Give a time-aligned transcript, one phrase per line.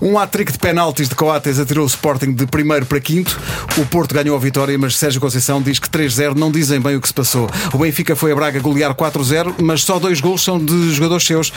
[0.00, 3.38] Um hat-trick de penaltis de Coates atirou o Sporting de primeiro para quinto.
[3.76, 7.00] O Porto ganhou a vitória, mas Sérgio Conceição diz que 3-0 não dizem bem o
[7.00, 7.50] que se passou.
[7.72, 11.52] O Benfica foi a Braga golear 4-0, mas só dois gols são de jogadores seus,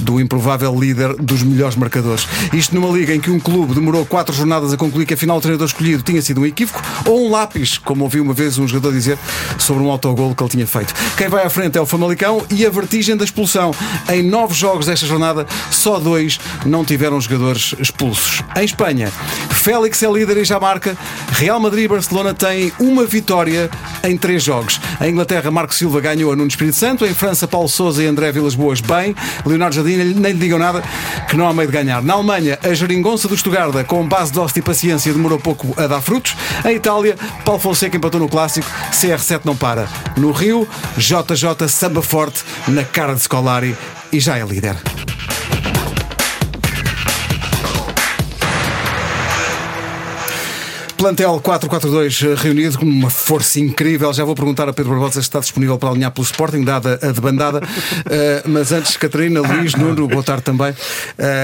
[0.00, 2.26] do improvável líder dos melhores marcadores.
[2.52, 5.40] Isto numa liga em que um clube demorou quatro jornadas a concluir que afinal o
[5.40, 8.92] treinador escolhido tinha sido um equívoco ou um lápis, como ouvi uma vez um jogador
[8.92, 9.18] dizer
[9.58, 10.94] sobre um autogol que ele tinha feito.
[11.16, 13.72] Quem vai à frente é o Famalicão e a vertigem da expulsão.
[14.10, 18.42] Em nove jogos desta jornada, só dois não tiveram jogadores expulsos.
[18.56, 19.10] Em Espanha,
[19.50, 20.96] Félix é líder e já marca.
[21.32, 23.70] Real Madrid e Barcelona têm uma vitória
[24.02, 24.80] em três jogos.
[25.00, 27.04] Em Inglaterra, Marco Silva ganhou a Nuno Espírito Santo.
[27.04, 29.14] Em França, Paulo Sousa e André Vilas Boas bem.
[29.44, 30.82] Leonardo Jardim nem lhe digam nada
[31.28, 32.02] que não há meio de ganhar.
[32.02, 36.00] Na Alemanha, a geringonça do Estugarda, com base de e paciência, demorou pouco a dar
[36.00, 36.36] frutos.
[36.64, 38.68] Em Itália, Paulo Fonseca empatou no clássico.
[38.92, 39.88] CR7 não para.
[40.16, 43.76] No Rio, JJ samba forte na cara de Scolari
[44.12, 44.76] e já é líder.
[50.98, 54.12] Plantel 442 reunido com uma força incrível.
[54.12, 57.12] Já vou perguntar a Pedro Barbosa se está disponível para alinhar pelo Sporting, dada a
[57.12, 57.60] debandada.
[57.60, 60.72] Uh, mas antes, Catarina, Luís, Nuno, boa tarde também.
[60.72, 60.74] Uh,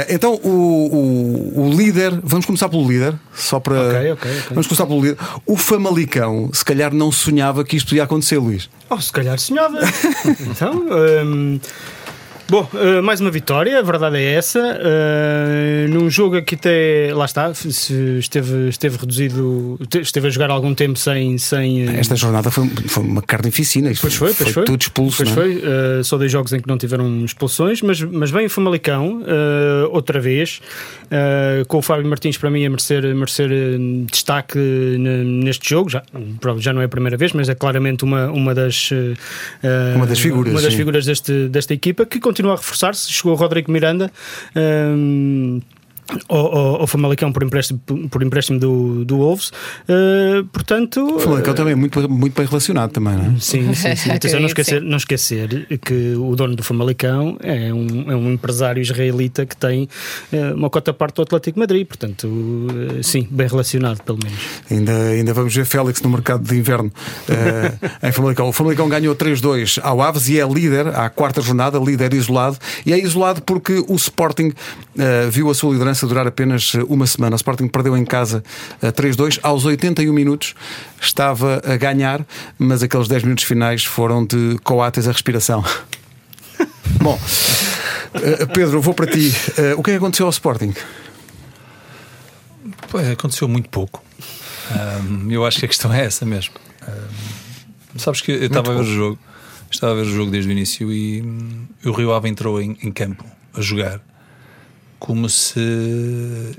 [0.08, 3.80] então, o, o, o, líder, vamos começar pelo líder, só para.
[3.80, 4.42] Okay, okay, okay.
[4.50, 5.18] Vamos começar pelo líder.
[5.46, 8.68] O Famalicão, se calhar, não sonhava que isto podia acontecer, Luís.
[8.90, 9.78] Oh, se calhar sonhava.
[10.50, 10.84] então.
[11.24, 11.60] Um...
[12.54, 14.60] Bom, uh, mais uma vitória, a verdade é essa.
[14.60, 17.12] Uh, num jogo aqui até.
[17.12, 21.36] Lá está, esteve, esteve reduzido, esteve a jogar algum tempo sem.
[21.36, 21.96] sem uh...
[21.96, 23.90] Esta jornada foi, foi uma carnificina.
[24.00, 24.64] Pois foi, pois foi.
[24.66, 25.16] Tudo expulso.
[25.16, 25.32] Pois é?
[25.32, 26.04] foi.
[26.04, 29.24] só dois jogos em que não tiveram expulsões, mas, mas bem o Famalicão,
[29.90, 30.62] outra vez,
[31.66, 33.50] com o Fábio Martins para mim a merecer, a merecer
[34.08, 35.90] destaque neste jogo.
[35.90, 36.04] Já,
[36.58, 38.90] já não é a primeira vez, mas é claramente uma, uma, das,
[39.96, 43.12] uma das figuras, uma das figuras deste, desta equipa que continua a reforçar-se.
[43.12, 44.10] Chegou o Rodrigo Miranda.
[44.56, 45.60] Um,
[46.28, 49.50] ao, ao, Famalicão por empréstimo, por empréstimo do, do Wolves.
[49.88, 51.16] Uh, portanto.
[51.16, 53.40] O Famalicão uh, também é muito, muito bem relacionado, também, não é?
[53.40, 54.10] Sim, sim, sim.
[54.12, 58.80] Atenção, não esquecer, não esquecer que o dono do Famalicão é um, é um empresário
[58.80, 59.88] israelita que tem
[60.32, 62.28] uh, uma cota parte do Atlético Madrid, portanto,
[63.02, 64.38] sim, bem relacionado, pelo menos.
[64.70, 66.92] Ainda, ainda vamos ver Félix no mercado de inverno
[68.02, 68.48] em Famalicão.
[68.48, 72.92] O Famalicão ganhou 3-2 ao Aves e é líder à quarta jornada, líder isolado, e
[72.92, 74.52] é isolado porque o Sporting
[75.30, 77.34] viu a sua liderança durar apenas eh, uma semana.
[77.34, 78.42] O Sporting perdeu em casa
[78.82, 79.38] 3-2.
[79.38, 80.54] Eh, Aos 81 minutos
[81.00, 82.24] estava a ganhar,
[82.58, 85.64] mas aqueles 10 minutos finais foram de coates a respiração.
[87.00, 87.18] Bom,
[88.14, 89.32] eh, Pedro, vou para ti.
[89.76, 90.72] O que é que aconteceu ao Sporting?
[92.90, 94.02] Pois, aconteceu muito pouco.
[94.70, 96.54] Um, eu acho que a questão é essa mesmo.
[96.86, 99.18] Um, sabes que eu estava a ver o jogo,
[99.70, 102.76] estava a ver o jogo desde o início e, hum, o Rio Ave entrou em,
[102.82, 104.00] em campo a jogar
[105.04, 105.60] como se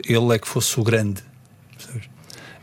[0.07, 1.23] ele é que fosse o grande.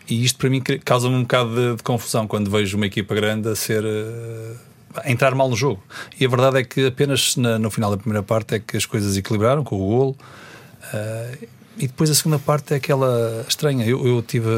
[0.08, 3.48] E isto para mim causa-me um bocado de, de, confusão quando vejo uma equipa grande
[3.48, 3.82] a ser.
[3.82, 4.56] Uh,
[4.94, 5.82] a entrar mal no jogo.
[6.20, 8.86] E a verdade é que apenas na, no final da primeira parte é que as
[8.86, 10.16] coisas equilibraram com o golo.
[10.94, 13.84] Uh, e depois a segunda parte é aquela estranha.
[13.84, 14.48] Eu, eu tive.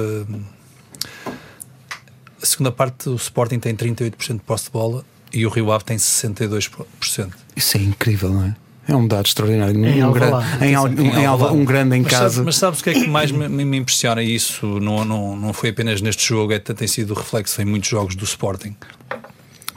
[2.43, 5.03] A segunda parte, o Sporting tem 38% de posse de bola
[5.33, 7.33] e o Rio Ave tem 62%.
[7.57, 8.64] Isso é incrível, não é?
[8.87, 9.75] É um dado extraordinário.
[9.85, 12.31] Em um, grande, em, em, em Alva, um grande em mas casa.
[12.31, 14.23] Sabes, mas sabes o que é que mais me, me impressiona?
[14.23, 17.89] E isso não, não, não foi apenas neste jogo, é, tem sido reflexo em muitos
[17.89, 18.77] jogos do Sporting,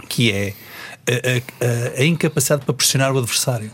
[0.10, 0.54] que é
[1.08, 3.72] a, a, a incapacidade para pressionar o adversário.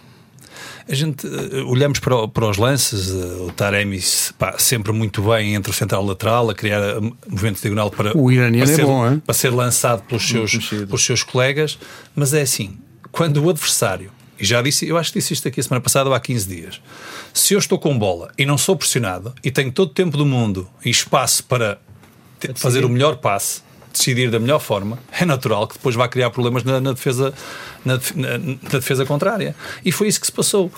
[0.87, 3.99] A gente uh, olhamos para, para os lances, uh, o Taremi
[4.37, 7.89] pá, sempre muito bem entre o central e o lateral, a criar uh, movimento diagonal
[7.89, 9.17] para, o iraniano para, é ser, bom, é?
[9.25, 11.79] para ser lançado pelos seus, pelos seus colegas,
[12.13, 12.77] mas é assim:
[13.13, 16.09] quando o adversário e já disse, eu acho que disse isto aqui a semana passada
[16.09, 16.81] ou há 15 dias.
[17.33, 20.25] Se eu estou com bola e não sou pressionado e tenho todo o tempo do
[20.25, 21.79] mundo e espaço para
[22.55, 23.61] fazer o melhor passe,
[23.91, 27.33] decidir da melhor forma, é natural que depois vá criar problemas na, na defesa,
[27.85, 29.55] na, na, na, defesa contrária.
[29.85, 30.71] E foi isso que se passou.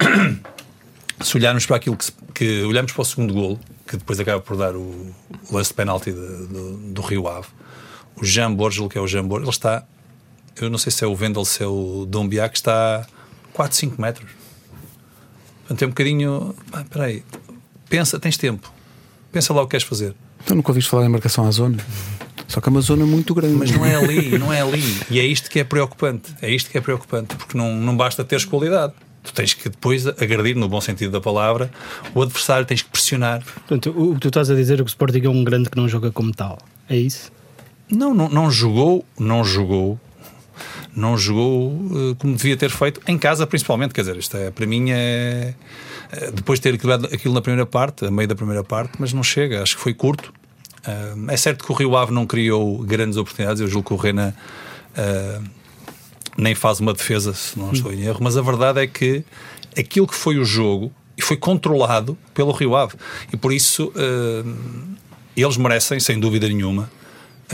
[1.20, 4.40] se olharmos para aquilo que, se, que olhamos para o segundo golo, que depois acaba
[4.40, 5.14] por dar o,
[5.50, 7.46] o lance de penalti do, do Rio Ave,
[8.16, 9.86] o Jean Borges, que é o Jean Borges, ele está
[10.60, 13.06] eu não sei se é o Vendel, se é o Dombiá, que está a
[13.52, 14.30] 4, 5 metros.
[15.60, 16.54] Portanto, é um bocadinho.
[16.72, 17.24] Ah, espera aí,
[17.88, 18.72] pensa, tens tempo.
[19.32, 20.14] Pensa lá o que queres fazer.
[20.44, 21.78] Então nunca ouviste falar em marcação à zona?
[22.46, 23.56] Só que é uma zona muito grande.
[23.56, 24.82] Mas não é ali, não é ali.
[25.10, 26.34] E é isto que é preocupante.
[26.42, 28.92] É isto que é preocupante, porque não, não basta teres qualidade.
[29.22, 31.70] Tu tens que depois agredir, no bom sentido da palavra,
[32.14, 33.42] o adversário, tens que pressionar.
[33.42, 35.76] Portanto, o que tu estás a dizer é que o Sporting é um grande que
[35.78, 36.58] não joga como tal.
[36.88, 37.32] É isso?
[37.90, 39.98] Não, não, não jogou, não jogou
[40.96, 43.92] não jogou uh, como devia ter feito, em casa principalmente.
[43.92, 45.54] Quer dizer, isto é, para mim é.
[46.12, 49.12] é depois de ter equilibrado aquilo na primeira parte, a meio da primeira parte, mas
[49.12, 50.32] não chega, acho que foi curto.
[50.86, 53.96] Uh, é certo que o Rio Ave não criou grandes oportunidades, eu julgo que o
[53.96, 54.34] Rena
[56.38, 59.24] nem faz uma defesa, se não estou em erro, mas a verdade é que
[59.76, 62.94] aquilo que foi o jogo foi controlado pelo Rio Ave.
[63.32, 63.92] E por isso
[65.36, 66.88] eles merecem, sem dúvida nenhuma,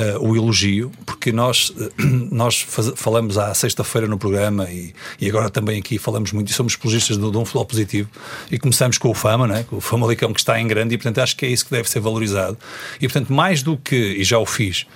[0.01, 1.91] uh, o elogio, porque nós, uh,
[2.33, 6.53] nós faz, falamos à sexta-feira no programa e, e, agora também aqui falamos muito e
[6.53, 8.09] somos apologistas de, de, um futebol positivo
[8.51, 9.65] e começamos com o Fama, né?
[9.69, 11.89] com o Famalicão que está em grande e portanto acho que é isso que deve
[11.89, 12.57] ser valorizado.
[13.01, 14.87] E portanto, mais do que, e já o fiz,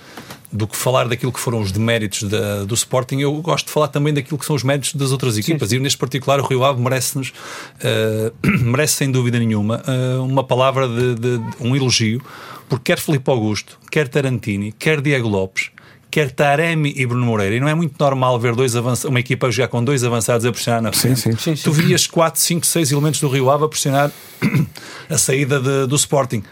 [0.54, 3.88] do que falar daquilo que foram os deméritos da, do Sporting, eu gosto de falar
[3.88, 5.70] também daquilo que são os méritos das outras equipas.
[5.70, 5.76] Sim.
[5.76, 10.86] E neste particular, o Rio Ave merece-nos, uh, merece sem dúvida nenhuma, uh, uma palavra
[10.86, 12.22] de, de, de, um elogio,
[12.68, 15.70] porque quer Felipe Augusto, quer Tarantini, quer Diego Lopes,
[16.10, 17.56] quer Taremi e Bruno Moreira.
[17.56, 20.52] E não é muito normal ver dois uma equipa a jogar com dois avançados a
[20.52, 21.20] pressionar na frente.
[21.20, 21.54] Sim, sim.
[21.54, 24.10] Tu vias 4, 5, 6 elementos do Rio Ave a pressionar
[25.10, 26.42] a saída de, do Sporting.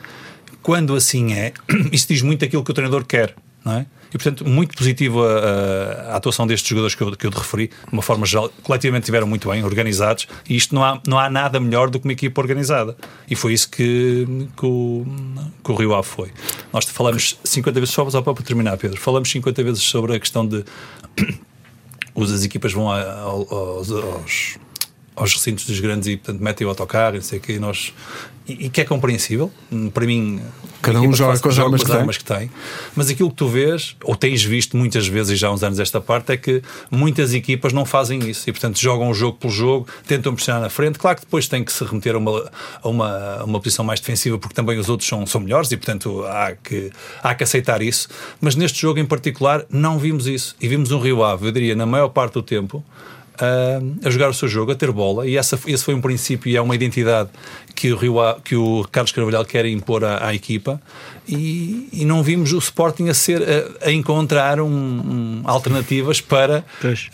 [0.63, 1.53] Quando assim é,
[1.93, 3.35] isso diz muito aquilo que o treinador quer
[3.65, 3.87] não é?
[4.13, 7.93] E, portanto, muito positivo a, atuação destes jogadores que eu, que eu te referi, de
[7.93, 11.59] uma forma geral, coletivamente estiveram muito bem, organizados, e isto não há, não há nada
[11.59, 12.97] melhor do que uma equipa organizada.
[13.29, 14.27] E foi isso que,
[14.57, 15.07] que, o,
[15.65, 16.31] que o Rio Ave foi.
[16.73, 20.65] Nós falamos 50 vezes, só para terminar, Pedro, falamos 50 vezes sobre a questão de
[22.15, 24.59] as equipas vão aos, aos
[25.15, 27.59] aos recintos dos grandes e, portanto, metem o autocarro e não sei o quê, e
[27.59, 27.93] nós
[28.47, 29.53] e, e, que é compreensível,
[29.95, 30.41] para mim,
[30.81, 32.51] cada um joga com as armas, que, armas que tem.
[32.97, 36.01] Mas aquilo que tu vês, ou tens visto muitas vezes, já há uns anos esta
[36.01, 36.61] parte, é que
[36.91, 40.69] muitas equipas não fazem isso e, portanto, jogam o jogo pelo jogo, tentam pressionar na
[40.69, 40.99] frente.
[40.99, 42.51] Claro que depois tem que se remeter a uma,
[42.83, 45.77] a uma, a uma posição mais defensiva, porque também os outros são, são melhores e,
[45.77, 46.91] portanto, há que,
[47.23, 48.09] há que aceitar isso.
[48.41, 50.57] Mas neste jogo em particular, não vimos isso.
[50.61, 52.85] E vimos um Rio Ave, eu diria, na maior parte do tempo
[53.39, 56.57] a, jogar o seu jogo, a ter bola, e essa, esse foi um princípio e
[56.57, 57.31] é uma identidade
[57.75, 58.15] que o, Rio,
[58.45, 60.81] que o Carlos Carvalhal quer impor à, à equipa
[61.27, 66.65] e, e, não vimos o Sporting a, ser, a, a encontrar um, um, alternativas para,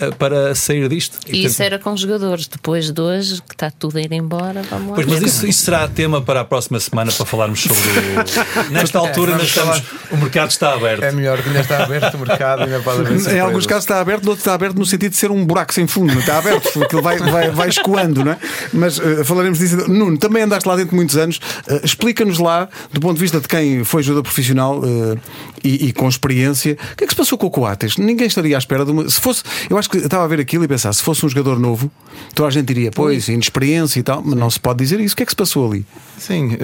[0.01, 1.19] a, para sair disto.
[1.27, 4.63] E, e isso era com jogadores, depois de hoje, que está tudo a ir embora,
[4.63, 4.95] vamos lá.
[4.95, 8.73] Pois, mas isso, isso, será tema para a próxima semana para falarmos sobre o...
[8.73, 11.03] Nesta altura ainda estamos, o mercado está aberto.
[11.03, 14.01] É melhor que ainda está aberto o mercado, ainda pode haver Em alguns casos está
[14.01, 16.73] aberto, no outro está aberto no sentido de ser um buraco sem fundo, está aberto,
[16.73, 18.39] porque vai, vai, vai escoando, não é?
[18.73, 19.77] Mas uh, falaremos disso.
[19.89, 23.49] Nuno, também andaste lá dentro muitos anos, uh, explica-nos lá, do ponto de vista de
[23.49, 25.19] quem foi jogador profissional uh,
[25.63, 26.77] e, e, com experiência.
[26.93, 27.97] O que é que se passou com o Coates?
[27.97, 29.09] Ninguém estaria à espera de uma.
[29.09, 31.59] Se fosse, eu acho que estava a ver aquilo e pensar, se fosse um jogador
[31.59, 31.91] novo,
[32.35, 35.15] toda a gente diria, pois, inexperiência e tal, mas não se pode dizer isso.
[35.15, 35.85] O que é que se passou ali?
[36.19, 36.57] Sim,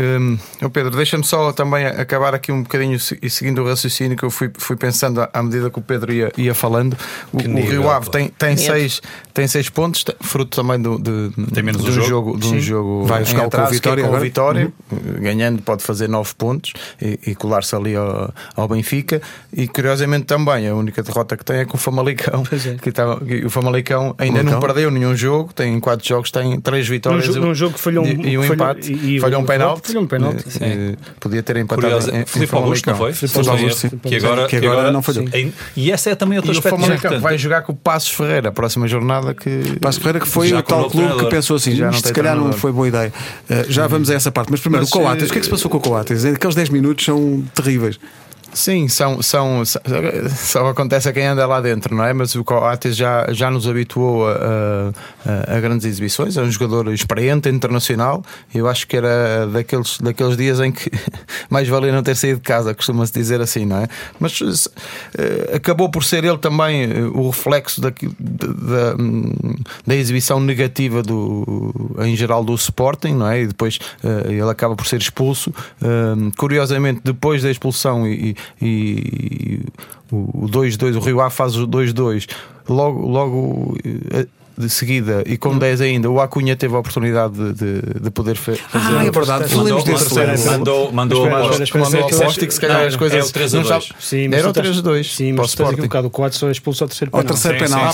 [0.63, 4.31] um, Pedro, deixa-me só também acabar aqui um bocadinho e seguindo o raciocínio que eu
[4.31, 6.97] fui, fui pensando à medida que o Pedro ia, ia falando.
[7.33, 9.01] O, o Rio Ave tem, tem, seis,
[9.33, 12.09] tem seis pontos, fruto também do, de, tem menos de um jogo.
[12.09, 14.05] jogo de um jogo Vai jogar com a vitória.
[14.05, 15.21] Com a vitória uhum.
[15.21, 19.21] ganhando, pode fazer nove pontos e, e colar-se ali ao, ao, Benfica.
[19.53, 22.45] E curiosamente também a única derrota que tem é com o Famalicão.
[22.53, 22.75] É.
[22.75, 27.35] Que tá, o Famalicão ainda não perdeu nenhum jogo, tem quatro jogos, tem três vitórias.
[27.35, 29.89] Num, num jogo que falhou um, e, um empate, e, falhou um penalti.
[29.89, 30.45] Falhou um penalti.
[31.21, 31.83] Podia ter empatado.
[31.83, 33.13] Curioso, em, Filipe Augusto, não foi?
[33.13, 35.25] Filipe Augusto, que agora, que agora não falhou.
[35.77, 36.77] E essa é também outra aspecto.
[36.77, 39.35] O Famalicão vai jogar com o Passos Ferreira a próxima jornada.
[39.35, 42.53] que Passos Ferreira que foi o tal clube que pensou assim, já se calhar não
[42.53, 43.13] foi boa ideia.
[43.69, 45.47] Já vamos a essa parte, mas primeiro, mas, o Coates, uh, o que é que
[45.47, 46.25] se passou com o Coates?
[46.25, 47.99] Aqueles 10 minutos são terríveis.
[48.55, 52.13] Sim, são, são, só acontece a quem anda lá dentro, não é?
[52.13, 54.93] Mas o Coates já, já nos habituou a,
[55.27, 58.23] a, a, grandes exibições, é um jogador experiente, internacional.
[58.55, 60.89] Eu acho que era daqueles, daqueles dias em que
[61.51, 63.89] mais valia não ter saído de casa, costuma-se dizer assim, não é?
[64.21, 64.71] Mas uh,
[65.53, 68.95] acabou por ser ele também eh, o reflexo da, da,
[69.85, 73.43] da, exibição negativa do, em geral do Sporting, não é?
[73.43, 75.51] E depois uh, ele acaba por ser expulso.
[75.83, 79.61] Uh, curiosamente, depois da expulsão e e
[80.11, 82.29] o 2-2, o Rio A faz o 2-2.
[82.69, 85.85] Logo, logo eh, de seguida e com 10 hum.
[85.85, 88.61] ainda, o Acunha teve a oportunidade de, de, de poder fazer.
[88.73, 90.15] Ah, é verdade, falamos desse
[90.49, 93.19] Mandou, mandou uma aposta que se calhar as coisas.
[93.19, 93.89] É o 3 a 2.
[93.99, 95.15] Sim, Era o 3 a 2.
[95.15, 96.07] Sim, mas estás equivocado.
[96.07, 97.27] O 4 só expulsou ao terceiro penal.
[97.27, 97.93] Ao terceiro penal,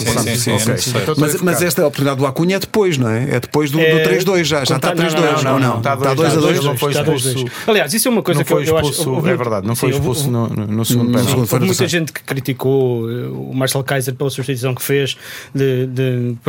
[1.17, 3.37] mas, mas esta oportunidade do Acunha é depois, não é?
[3.37, 4.65] É depois do, do 3-2 já.
[4.65, 5.79] Já está 3-2, não, não.
[5.79, 6.65] Está 2 a 2.
[6.65, 7.45] Não foi expulso.
[7.67, 9.27] Aliás, isso é uma coisa que eu acho.
[9.27, 11.39] É verdade, não foi expulso no segundo penal.
[11.39, 15.17] Houve muita gente que criticou o Marcel Kaiser pela substituição que fez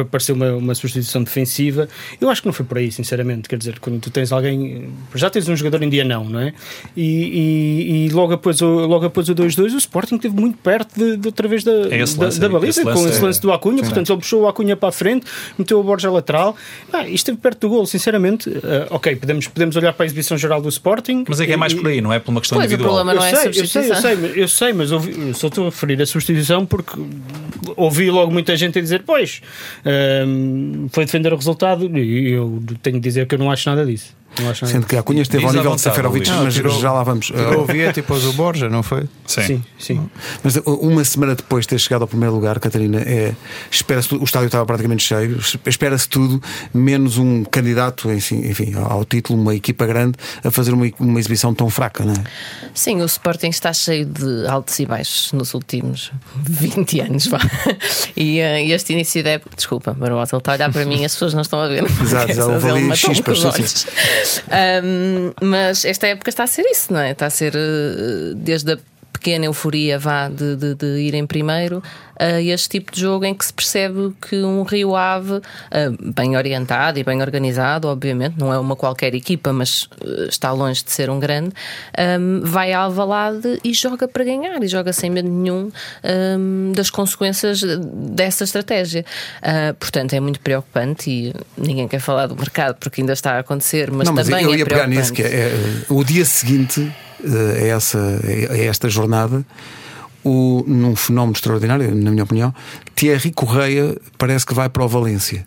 [0.05, 1.87] parecer uma, uma substituição defensiva.
[2.19, 3.47] Eu acho que não foi por aí, sinceramente.
[3.49, 4.89] Quer dizer, quando tu tens alguém.
[5.15, 6.53] Já tens um jogador em dia, não, não é?
[6.95, 10.97] E, e, e logo após o, logo após o 2-2, o Sporting esteve muito perto
[10.97, 13.19] de, de outra vez da, é da, lance, da é- baliza, esse lance com esse
[13.19, 13.83] é- lance do Acunha.
[13.83, 15.25] Portanto, ele puxou o Acunha para a frente,
[15.57, 16.55] meteu o Borja lateral.
[16.91, 18.49] Ah, e esteve perto do gol, sinceramente.
[18.63, 21.25] Ah, ok, podemos, podemos olhar para a exibição geral do Sporting.
[21.27, 22.95] Mas é que é mais por aí, não é por uma questão Pois, o individual.
[22.97, 24.01] problema não é eu a sei, eu sei, eu substituição.
[24.31, 26.93] sei, eu sei, mas ouvi, eu só estou a referir a substituição porque
[27.75, 29.41] ouvi logo muita gente a dizer: Pois,
[30.25, 31.85] hum, foi defender o resultado.
[31.97, 34.15] E eu tenho de dizer que eu não acho nada disso.
[34.65, 37.27] Sendo que a Cunha esteve ao nível de Seferovic, mas tirou- já lá vamos.
[37.27, 39.03] Tirou o Vieto e pôs o Borja, não foi?
[39.27, 39.41] Sim.
[39.43, 40.09] Sim, sim.
[40.43, 43.33] Mas uh, uma semana depois de ter chegado ao primeiro lugar, Catarina, é,
[43.69, 46.41] espera-se o estádio estava praticamente cheio, espera-se tudo,
[46.73, 51.69] menos um candidato enfim, ao título, uma equipa grande, a fazer uma, uma exibição tão
[51.69, 52.23] fraca, não é?
[52.73, 56.11] Sim, o Sporting está cheio de altos e baixos nos últimos
[56.43, 57.27] 20 anos.
[57.27, 57.39] vá.
[58.15, 61.05] E eh, este início da época, desculpa, Barbosa, ele está a olhar para mim e
[61.05, 61.83] as pessoas não estão a ver.
[62.01, 63.39] Exato, já houve Ele ali chispas,
[64.49, 67.11] Ahm, mas esta época está a ser isso, não é?
[67.11, 68.77] Está a ser eh, desde a
[69.21, 71.83] pequena euforia vá de, de, de ir em primeiro
[72.21, 76.37] a este tipo de jogo em que se percebe que um Rio Ave ah, bem
[76.37, 80.91] orientado e bem organizado, obviamente, não é uma qualquer equipa, mas eh, está longe de
[80.91, 81.51] ser um grande,
[81.97, 85.71] ahm, vai à Alvalade e joga para ganhar e joga sem medo nenhum
[86.75, 89.03] das consequências dessa estratégia.
[89.41, 93.39] Ah, portanto, é muito preocupante e ninguém quer falar do mercado porque ainda está a
[93.39, 94.99] acontecer, mas não, mas também eu é ia pegar preocupante.
[94.99, 96.91] nisso, que é, é, o dia seguinte
[97.25, 99.45] a, essa, a esta jornada.
[100.23, 102.53] O, num fenómeno extraordinário, na minha opinião,
[102.95, 105.45] Thierry Correia parece que vai para o Valência.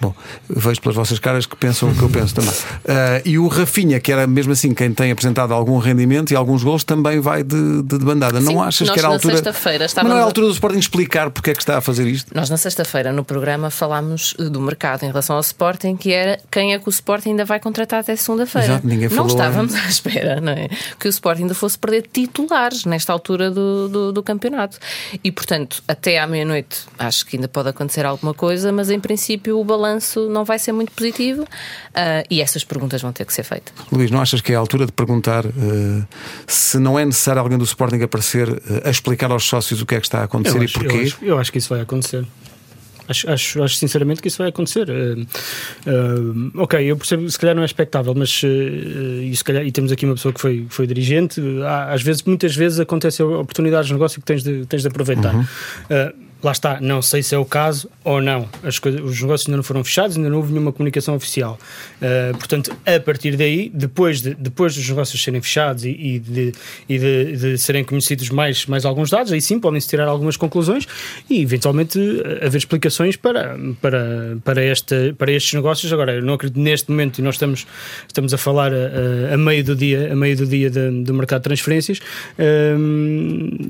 [0.00, 0.14] Bom,
[0.48, 2.54] vejo pelas vossas caras que pensam o que eu penso também.
[2.88, 6.62] Ah, e o Rafinha, que era mesmo assim quem tem apresentado algum rendimento e alguns
[6.62, 8.40] gols, também vai de, de, de bandada.
[8.40, 9.34] Sim, não achas nós que era a na altura.
[9.34, 11.80] sexta-feira Mas não é estávamos a altura do Sporting explicar porque é que está a
[11.82, 12.34] fazer isto?
[12.34, 16.40] Nós na sexta-feira no programa falámos eh, do mercado em relação ao Sporting, que era
[16.50, 18.68] quem é que o Sporting ainda vai contratar até segunda-feira.
[18.68, 20.68] Exato, ninguém Não falou, estávamos à espera, não é?
[20.98, 24.78] Que o Sporting ainda fosse perder titulares nesta altura do, do, do campeonato.
[25.22, 29.58] E portanto, até à meia-noite acho que ainda pode acontecer alguma coisa, mas em princípio
[29.58, 29.89] o balanço
[30.28, 31.46] não vai ser muito positivo
[31.94, 33.72] ah, e essas perguntas vão ter que ser feitas.
[33.90, 36.02] Luís, não achas que é a altura de perguntar eh,
[36.46, 39.94] se não é necessário alguém do Sporting aparecer eh, a explicar aos sócios o que
[39.94, 40.96] é que está a acontecer Eu e acho, porquê?
[40.96, 42.24] eu, acho, eu acho que isso vai acontecer.
[43.08, 44.88] Acho, acho, acho sinceramente que isso vai acontecer.
[44.88, 45.26] Eh,
[45.86, 45.92] eh,
[46.54, 49.90] ok, eu percebo, se calhar não é expectável, mas eh, e, se calhar, e temos
[49.90, 51.42] aqui uma pessoa que foi, foi dirigente.
[51.88, 55.34] Às vezes, muitas vezes acontecem oportunidades de negócio que tens de, tens de aproveitar.
[55.88, 58.48] Eh, lá está, não sei se é o caso ou não.
[58.62, 61.58] As coisas, os negócios ainda não foram fechados, ainda não houve nenhuma comunicação oficial.
[62.00, 66.52] Eh, portanto, a partir daí, depois, de, depois dos negócios serem fechados e, e de,
[66.88, 70.86] e de, de serem conhecidos mais, mais alguns dados, aí sim podem-se tirar algumas conclusões
[71.28, 75.92] e eventualmente eh, haver explicações para, para, para, este, para estes negócios.
[75.92, 77.66] Agora, eu não acredito neste momento, e nós estamos,
[78.08, 81.40] estamos a falar a, a meio do dia, a meio do, dia de- do mercado
[81.40, 82.00] de transferências,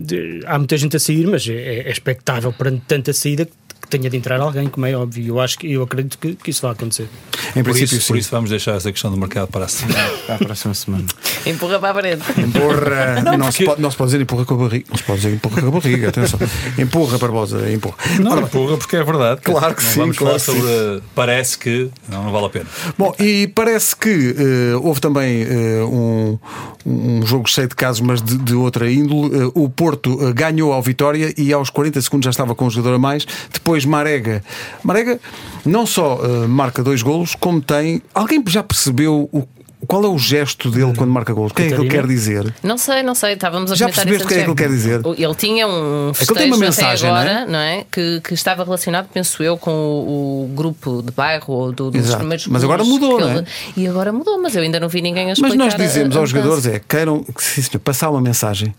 [0.04, 3.48] de- há muita gente a sair, mas é, é expectável perante tanta saída
[3.90, 5.26] tenha de entrar alguém, como é óbvio.
[5.26, 7.08] Eu acho que eu acredito que, que isso vai acontecer.
[7.50, 8.20] Em Por princípio, isso, por sim.
[8.20, 10.10] isso vamos deixar essa questão do mercado para a semana.
[10.26, 11.04] Para a próxima semana.
[11.44, 12.22] Empurra para a parede.
[12.38, 13.20] Empurra.
[13.36, 14.84] Não, se pode, não se pode dizer empurra com a barriga.
[14.90, 16.38] Não se pode dizer empurra com a barriga, atenção.
[16.78, 17.96] Empurra, Barbosa, empurra.
[18.20, 19.40] Não, Ora, empurra, porque é verdade.
[19.42, 21.02] Claro que não sim, Vamos claro falar que sobre.
[21.14, 21.90] Parece que.
[22.08, 22.66] Não, não vale a pena.
[22.96, 26.38] Bom, e parece que eh, houve também eh, um,
[26.84, 29.34] um jogo cheio de casos, mas de, de outra índole.
[29.34, 32.96] Eh, o Porto ganhou ao Vitória e aos 40 segundos já estava com um jogador
[32.96, 33.26] a mais.
[33.52, 34.42] Depois Marega.
[34.82, 35.18] Marega
[35.64, 38.02] não só eh, marca dois golos, como tem.
[38.14, 39.46] Alguém já percebeu o-
[39.86, 41.52] qual é o gesto dele quando marca golos?
[41.52, 42.54] O que é que ele quer dizer?
[42.62, 45.00] Não sei, não sei, estávamos a Já percebeste o que é que ele quer dizer?
[45.16, 47.32] Ele tinha um É que festejo ele tem uma mensagem, até não é?
[47.38, 47.84] agora, não é?
[47.90, 51.98] Que, que estava relacionado, penso eu, com o, o grupo de bairro ou do, dos
[51.98, 52.18] Exato.
[52.18, 53.36] primeiros Mas agora mudou, que não é?
[53.38, 53.46] ele-
[53.78, 55.56] E agora mudou, mas eu ainda não vi ninguém a Mas explicar.
[55.64, 58.74] nós dizemos a- a aos jogadores é queiram sim, senhor, passar uma mensagem,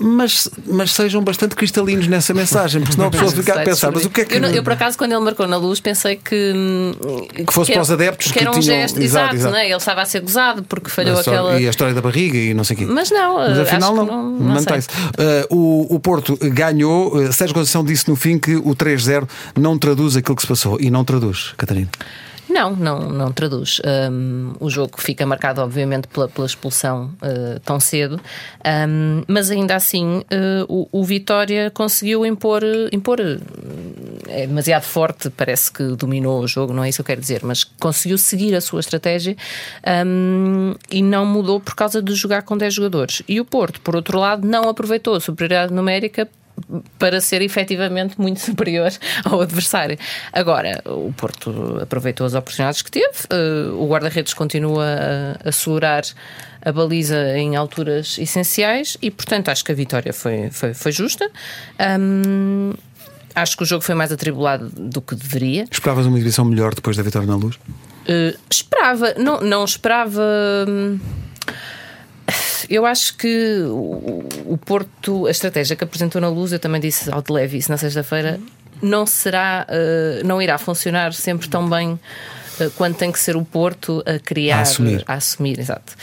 [0.00, 4.04] mas, mas sejam bastante cristalinos nessa mensagem, porque senão a pessoa fica a pensar, mas
[4.04, 4.34] o que é que.
[4.36, 6.52] Eu, eu, por acaso, quando ele marcou na luz, pensei que.
[6.54, 6.92] hum,
[7.46, 8.98] Que fosse era- para os adeptos que que era um tinham- gesto.
[9.00, 9.52] Exato, Exato, exato.
[9.52, 9.66] Não é?
[9.66, 11.60] Ele estava a ser gozado porque falhou aquela.
[11.60, 12.86] E a história da barriga e não sei o quê.
[12.86, 14.88] Mas não, Mas afinal não, que não, não mantém-se.
[15.50, 17.16] Uh, o, o Porto ganhou.
[17.16, 19.28] Uh, Sérgio Conceição disse no fim que o 3-0
[19.58, 20.78] não traduz aquilo que se passou.
[20.80, 21.88] E não traduz, Catarina.
[22.48, 23.80] Não, não, não traduz.
[24.10, 28.20] Um, o jogo fica marcado, obviamente, pela, pela expulsão uh, tão cedo,
[28.64, 32.62] Um, mas ainda assim uh, o, o Vitória conseguiu impor,
[32.92, 33.40] impor uh,
[34.28, 37.40] é demasiado forte, parece que dominou o jogo, não é isso que eu quero dizer,
[37.42, 39.36] mas conseguiu seguir a sua estratégia
[40.06, 43.22] um, e não mudou por causa de jogar com 10 jogadores.
[43.28, 46.28] E o Porto, por outro lado, não aproveitou a superioridade numérica
[46.98, 48.90] para ser efetivamente muito superior
[49.24, 49.98] ao adversário.
[50.32, 54.84] Agora, o Porto aproveitou as oportunidades que teve, uh, o guarda-redes continua
[55.44, 56.02] a, a segurar
[56.64, 61.30] a baliza em alturas essenciais e, portanto, acho que a vitória foi, foi, foi justa.
[62.00, 62.72] Um,
[63.34, 65.66] acho que o jogo foi mais atribulado do que deveria.
[65.70, 67.56] Esperavas uma exibição melhor depois da vitória na luz?
[67.56, 70.22] Uh, esperava, não, não esperava.
[70.68, 70.98] Hum,
[72.68, 77.22] eu acho que o, Porto, a estratégia que apresentou na luz, eu também disse ao
[77.22, 78.38] de Leve isso na sexta-feira,
[78.82, 81.98] não será, uh, não irá funcionar sempre tão bem
[82.76, 85.94] quando tem que ser o Porto a criar, a assumir, a assumir exato.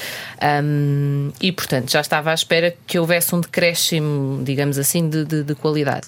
[0.63, 5.43] Um, e portanto já estava à espera que houvesse um decréscimo, digamos assim, de, de,
[5.43, 6.07] de, qualidade.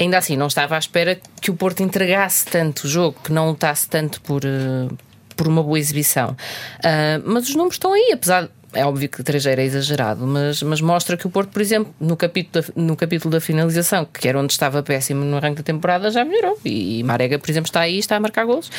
[0.00, 3.48] Ainda assim, não estava à espera que o Porto entregasse tanto o jogo, que não
[3.50, 4.96] lutasse tanto por, uh,
[5.36, 6.30] por uma boa exibição.
[6.30, 10.62] Uh, mas os números estão aí, apesar de é óbvio que trejeiro é exagerado, mas,
[10.62, 14.28] mas mostra que o Porto, por exemplo, no capítulo, da, no capítulo da finalização, que
[14.28, 16.58] era onde estava péssimo no arranque da temporada, já melhorou.
[16.64, 18.70] E Marega, por exemplo, está aí está a marcar golos.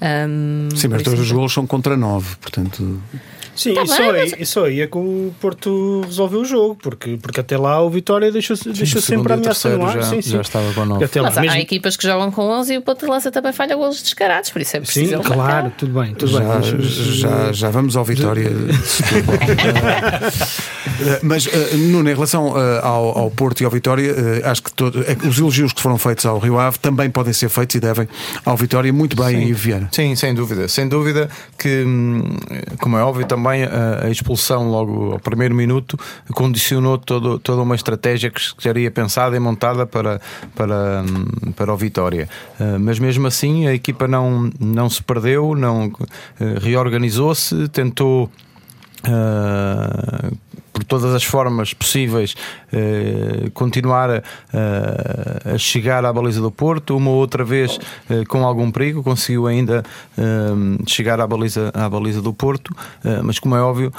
[0.00, 3.00] Um, Sim, mas todos os golos são contra nove, portanto.
[3.54, 4.48] Sim, tá e, bem, só aí, mas...
[4.48, 8.30] só aí é que o Porto resolveu o jogo, porque, porque até lá o Vitória
[8.30, 9.94] deixou, deixou sempre a ameaça no ar.
[9.94, 10.30] Já, sim, sim.
[10.30, 11.20] já estava com 9.
[11.22, 11.56] Mas há, mesmo...
[11.56, 14.50] há equipas que jogam com 11 e o Ponto de Lança também falha golos descarados,
[14.50, 15.16] por isso é preciso.
[15.16, 16.14] Sim, claro, tudo bem.
[16.14, 16.82] Tudo já, bem.
[16.82, 18.50] Já, já vamos ao Vitória.
[21.22, 24.72] Mas, uh, Nuno, em relação uh, ao, ao, Porto e ao Vitória, uh, acho que
[24.72, 27.80] todo, é, os elogios que foram feitos ao Rio Ave também podem ser feitos e
[27.80, 28.08] devem
[28.44, 29.48] ao Vitória muito bem sim.
[29.48, 29.88] e Vieira.
[29.92, 30.68] Sim, sem dúvida.
[30.68, 31.28] Sem dúvida
[31.58, 32.22] que, hum,
[32.78, 35.98] como é óbvio, também a, a expulsão logo ao primeiro minuto
[36.32, 40.20] condicionou todo, toda uma estratégia que estaria pensada e montada para,
[40.54, 42.28] para, hum, para o Vitória.
[42.80, 45.92] Mas mesmo assim a equipa não, não se perdeu, não
[46.60, 48.30] reorganizou-se, tentou.
[49.00, 50.36] Uh,
[50.72, 52.34] por todas as formas possíveis
[52.72, 54.22] uh, continuar a,
[55.54, 59.46] a, chegar à baliza do Porto, uma ou outra vez uh, com algum perigo, conseguiu
[59.46, 59.84] ainda
[60.16, 62.74] uh, chegar à baliza, à baliza do Porto,
[63.24, 63.92] mas como é óbvio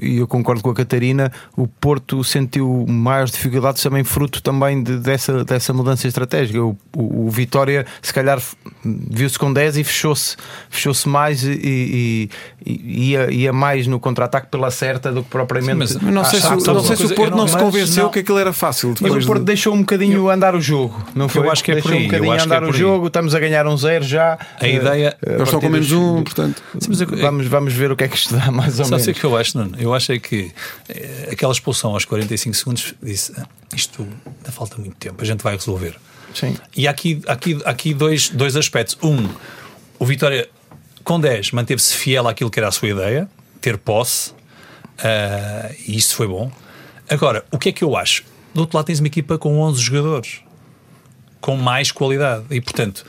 [0.00, 4.98] e eu concordo com a Catarina, o Porto sentiu maiores dificuldades também fruto também de,
[4.98, 6.62] dessa, dessa mudança estratégica.
[6.62, 8.40] O, o, o Vitória, se calhar,
[8.84, 10.36] viu-se com 10 e fechou-se
[10.70, 12.30] fechou-se mais e, e,
[12.64, 15.88] e ia, ia, mais no contra-ataque pela certa do que propriamente.
[15.88, 18.10] Sim, mas não sei, se, não sei se o Porto não, não se convenceu não,
[18.10, 18.94] que aquilo era fácil.
[19.00, 19.46] Mas o Porto de...
[19.46, 21.46] deixou um bocadinho eu, andar o jogo, não foi?
[21.46, 22.04] Eu acho que é deixou por aí.
[22.04, 24.38] um bocadinho é andar é o jogo, estamos a ganhar um zero já.
[24.60, 25.16] A ideia.
[25.24, 26.62] Uh, Eles estão com menos um, portanto.
[26.78, 29.02] Sim, vamos, vamos ver o que é que isto dá mais ou menos.
[29.02, 29.82] Sabe o que eu acho, Nuno?
[29.82, 30.52] Eu acho é que
[30.88, 35.42] eh, aquela expulsão aos 45 segundos disse ah, isto ainda falta muito tempo, a gente
[35.42, 35.96] vai resolver.
[36.34, 36.56] Sim.
[36.76, 38.96] E há aqui, aqui, aqui dois, dois aspectos.
[39.02, 39.28] Um,
[39.98, 40.48] o Vitória
[41.04, 43.28] com 10 manteve-se fiel àquilo que era a sua ideia,
[43.60, 46.50] ter posse, uh, e isso foi bom.
[47.08, 48.24] Agora, o que é que eu acho?
[48.54, 50.40] Do outro lado tens uma equipa com 11 jogadores,
[51.40, 53.04] com mais qualidade, e portanto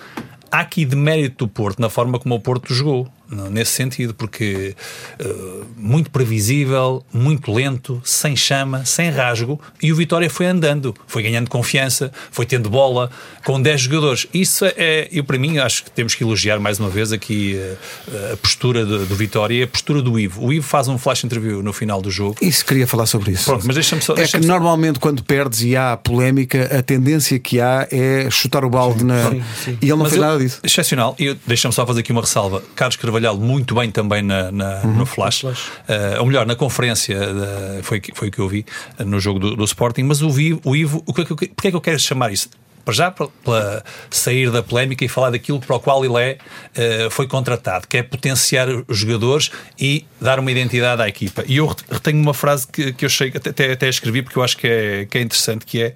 [0.51, 4.75] há aqui de mérito do Porto na forma como o Porto jogou nesse sentido, porque
[5.19, 11.23] uh, muito previsível, muito lento, sem chama, sem rasgo, e o Vitória foi andando, foi
[11.23, 13.09] ganhando confiança, foi tendo bola,
[13.45, 14.27] com 10 jogadores.
[14.33, 18.33] Isso é, eu para mim, acho que temos que elogiar mais uma vez aqui uh,
[18.33, 20.45] a postura do, do, Vitória e a postura do Ivo.
[20.45, 22.35] O Ivo faz um flash interview no final do jogo.
[22.41, 23.45] Isso, queria falar sobre isso.
[23.45, 24.13] Pronto, mas deixa-me só.
[24.13, 24.53] Deixa é que só...
[24.53, 29.05] normalmente quando perdes e há polémica, a tendência que há é chutar o balde sim,
[29.05, 29.29] na.
[29.29, 29.77] Sim, sim.
[29.81, 30.59] E ele não mas fez eu, nada disso.
[30.63, 31.15] Excepcional.
[31.19, 32.63] E deixa-me só fazer aqui uma ressalva.
[32.75, 34.97] Carlos Carvalho Carvalhal muito bem também na, na uhum.
[34.97, 35.67] no Flash, flash.
[35.67, 38.65] Uh, ou melhor, na conferência, uh, foi, foi o que eu vi
[38.99, 40.03] uh, no jogo do, do, Sporting.
[40.03, 42.31] Mas o, vi, o Ivo, o que é que, porque é que eu quero chamar
[42.31, 42.49] isso?
[42.85, 43.81] para já para
[44.11, 47.95] sair da polémica e falar daquilo para o qual ele é, uh, foi contratado, que
[47.95, 51.45] é potenciar os jogadores e dar uma identidade à equipa.
[51.47, 54.57] E eu retenho uma frase que, que eu achei, até, até escrevi porque eu acho
[54.57, 55.95] que é, que é interessante, que é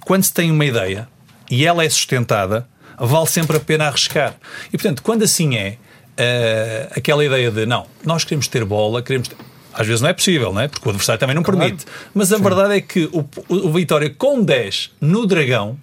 [0.00, 1.08] quando se tem uma ideia
[1.50, 2.68] e ela é sustentada,
[2.98, 4.34] vale sempre a pena arriscar.
[4.66, 5.78] E portanto, quando assim é,
[6.20, 9.36] uh, aquela ideia de não, nós queremos ter bola, queremos ter...
[9.72, 10.68] Às vezes não é possível, não é?
[10.68, 11.58] Porque o adversário também não claro.
[11.58, 11.86] permite.
[12.12, 12.42] Mas a Sim.
[12.42, 15.78] verdade é que o, o Vitória, com 10 no Dragão,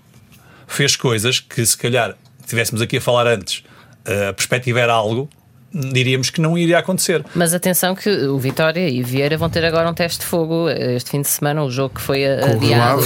[0.67, 3.63] fez coisas que, se calhar, tivéssemos aqui a falar antes,
[4.05, 5.29] a perspectiva era algo,
[5.73, 7.23] diríamos que não iria acontecer.
[7.35, 10.69] Mas atenção que o Vitória e o Vieira vão ter agora um teste de fogo
[10.69, 13.01] este fim de semana, o jogo que foi adiado,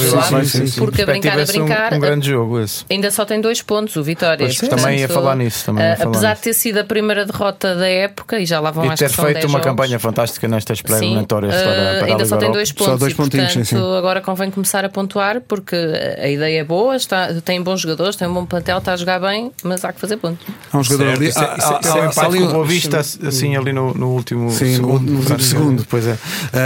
[0.78, 2.86] porque a brincar a brincar, um, um, grande jogo esse.
[2.90, 4.46] ainda só tem dois pontos o Vitória.
[4.46, 5.66] Pois, portanto, também ia falar nisso.
[5.66, 6.42] Também ia falar apesar nisso.
[6.42, 9.48] de ter sido a primeira derrota da época e já lá vão e ter feito
[9.48, 9.66] uma jogos.
[9.66, 12.86] campanha fantástica nestas pré-eliminatórias para, para ainda só tem dois pontos.
[12.86, 13.78] Só dois e, portanto, sim, sim.
[13.98, 18.28] agora convém começar a pontuar porque a ideia é boa, está, tem bons jogadores, tem
[18.28, 20.46] um bom plantel, está a jogar bem, mas há que fazer pontos.
[20.72, 22.28] Há um jogador ali, há, há, há,
[22.64, 25.12] Vista, assim, ali no, no último Sim, segundo.
[25.12, 26.14] no, no segundo, pois é.
[26.14, 26.18] Uh,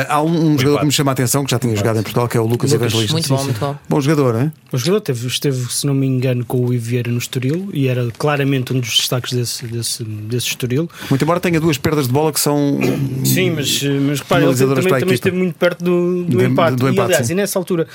[0.09, 2.27] há um, um jogador que me chama a atenção, que já tinha jogado em Portugal,
[2.27, 3.13] que é o Lucas, Lucas, Evangelista.
[3.13, 3.75] Muito bom, muito bom.
[3.89, 4.51] Bom jogador, hein?
[4.71, 8.07] O jogador teve, esteve, se não me engano, com o Iviera no Estoril e era
[8.17, 10.89] claramente um dos destaques desse, desse, desse Estoril.
[11.09, 12.79] Muito embora tenha duas perdas de bola que são.
[13.23, 16.75] Sim, mas, mas repare, ele também, também esteve muito perto do, do De- empate.
[16.77, 17.33] do E, empate, aliás, sim.
[17.33, 17.87] e nessa altura,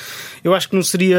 [0.42, 1.18] eu acho que não seria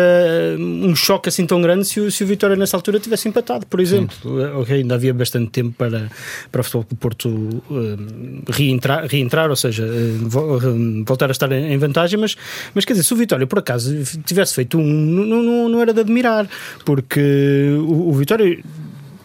[0.59, 3.79] um choque assim tão grande se o, se o Vitória nessa altura tivesse empatado, por
[3.79, 4.15] exemplo.
[4.59, 6.09] Ok, ainda havia bastante tempo para,
[6.51, 11.77] para o Futebol do Porto um, reentrar, reentrar, ou seja, um, voltar a estar em
[11.77, 12.35] vantagem, mas,
[12.73, 13.93] mas quer dizer, se o Vitória por acaso
[14.25, 16.47] tivesse feito um, não, não, não era de admirar,
[16.85, 18.59] porque o, o Vitória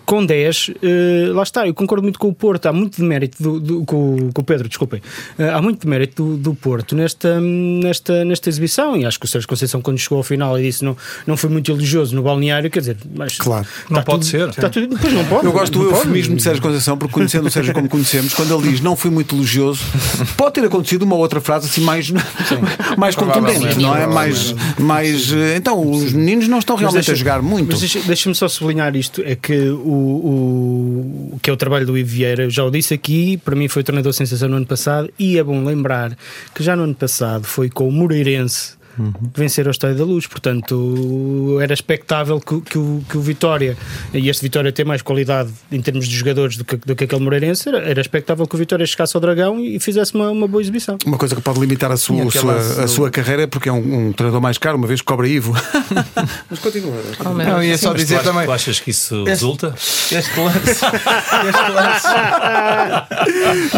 [0.07, 3.43] com 10, eh, lá está, eu concordo muito com o Porto, há muito de mérito
[3.43, 5.03] do, do- com, o- com o Pedro, desculpem,
[5.39, 9.27] Eh, há muito de mérito do, do Porto nesta, nesta, nesta exibição e acho que
[9.27, 12.23] o Sérgio Conceição quando chegou ao final e disse não, não foi muito elogioso no
[12.23, 13.67] balneário, quer dizer, mas Claro.
[13.91, 14.49] Não pode tudo- ser.
[14.49, 15.45] Está tudo, pois não pode.
[15.47, 18.71] Eu gosto do eufemismo de Sérgio Conceição, porque conhecendo o Sérgio como conhecemos, quando ele
[18.71, 19.83] diz não fui muito elogioso,
[20.37, 22.13] pode ter acontecido uma outra frase assim mais,
[22.97, 24.07] mais contundente, não é?
[24.07, 25.33] Mais, mais.
[25.33, 27.77] eh, Então, os meninos não estão realmente deixa- a jogar muito.
[27.79, 32.11] Mas deixa-me só sublinhar isto: é que o, o- que é o trabalho do Ivo
[32.11, 35.11] Vieira, eu já o disse aqui, para mim foi o treinador sensação no ano passado,
[35.19, 36.17] e é bom lembrar
[36.55, 38.76] que já no ano passado foi com o Moreirense.
[39.37, 43.77] Vencer ao Estádio da Luz, portanto era expectável que, que o, que o Vitória,
[44.13, 47.23] e este Vitória tem mais qualidade em termos de jogadores do que, do que aquele
[47.23, 50.61] Moreirense, era, era expectável que o Vitória chegasse ao Dragão e fizesse uma, uma boa
[50.63, 50.97] exibição.
[51.05, 53.69] Uma coisa que pode limitar a sua, sua, lance a do- sua carreira é porque
[53.69, 55.55] é um, um treinador mais caro, uma vez que cobra Ivo.
[56.51, 57.01] Mas continua.
[57.25, 58.47] Oh, Não, ia só Mas tu, dizer achas, também.
[58.47, 59.75] tu achas que isso resulta?
[59.77, 60.71] Este lance,
[61.49, 62.07] este lance,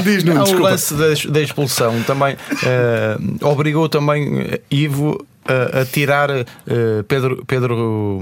[0.02, 5.07] Diz, Nuno, Há o lance da, da expulsão também eh, obrigou também eh, Ivo
[5.48, 6.44] a, a tirar eh,
[7.08, 8.20] Pedro, Pedro,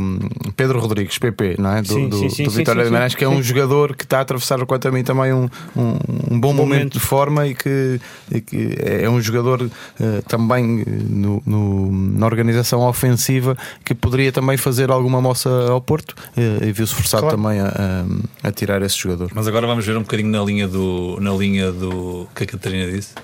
[0.56, 1.82] Pedro Rodrigues, PP, não é?
[1.82, 3.16] Do, Sim, do, sim, sim, do Vitória sim, de sim.
[3.16, 5.98] que é um jogador que está a atravessar, quanto a mim, também um, um,
[6.32, 6.92] um bom momento, momento.
[6.94, 9.68] de forma e que, e que é um jogador
[10.00, 16.14] eh, também no, no- na organização ofensiva que poderia também fazer alguma moça ao Porto
[16.36, 17.36] eh, e viu-se forçado Claro.
[17.36, 19.30] também a, a- a tirar esse jogador.
[19.34, 22.90] Mas agora vamos ver um bocadinho na linha do, na linha do que a Catarina
[22.90, 23.14] disse.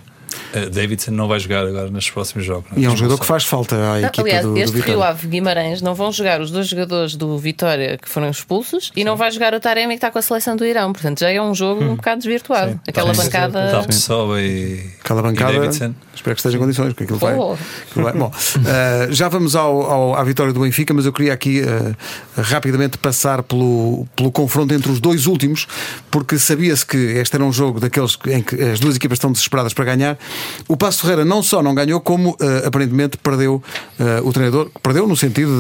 [0.55, 2.71] Uh, Davidson não vai jogar agora nos próximos jogos.
[2.73, 4.75] não E é um jogador que faz falta à Não, equipa Aliás, do, do este
[4.75, 5.05] Rio Vitória.
[5.09, 9.17] Ave Guimarães não vão jogar os dois jogadores do Vitória que foram expulsos e não
[9.17, 10.93] vai jogar o Taremi que está com a seleção do Irão.
[10.93, 12.79] Portanto, já é um jogo um bocado desvirtuado.
[12.87, 13.23] Aquela Sim.
[13.23, 13.69] bancada.
[13.71, 15.95] Tal Pessoa e, Aquela bancada, Davidson.
[16.15, 17.35] espero que esteja em condições, porque aquilo vai.
[17.35, 17.57] Oh.
[17.91, 18.31] aquilo vai- Bom,
[18.67, 21.95] eh, já vamos ao, ao- à vitória do Benfica, mas eu queria aqui eh,
[22.41, 25.67] rapidamente passar pelo, pelo confronto entre os dois últimos,
[26.11, 29.73] porque sabia-se que este era um jogo daqueles em que as duas equipas estão desesperadas
[29.73, 30.19] para ganhar.
[30.69, 33.63] O Passo Ferreira não só não ganhou, como eh, aparentemente perdeu
[33.99, 34.71] eh, o treinador.
[34.83, 35.51] Perdeu no sentido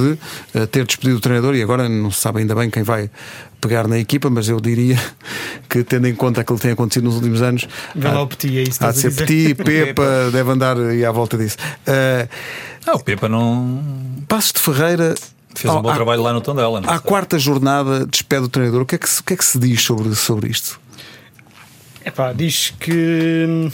[0.54, 3.10] de eh, ter despedido o treinador e agora não se sabe ainda bem quem vai
[3.60, 4.98] pegar na equipa, mas eu diria
[5.68, 8.26] que, tendo em conta aquilo que tem acontecido nos últimos anos, Vê lá há- o
[8.26, 9.14] Petit, é isso que Há de ser.
[9.14, 11.56] Petit, Pepa, deve andar aí à volta disso.
[11.86, 12.28] Uh,
[12.86, 13.80] Ah, o Pepa não
[14.26, 15.14] Passos de Ferreira.
[15.54, 16.80] fez um ao- bom à- trabalho lá no Tondela.
[16.80, 17.00] não À sei.
[17.02, 18.82] quarta jornada despede o treinador.
[18.82, 20.80] O que é que se, o que é que se diz sobre, sobre isto?
[22.04, 23.70] Epá, diz que.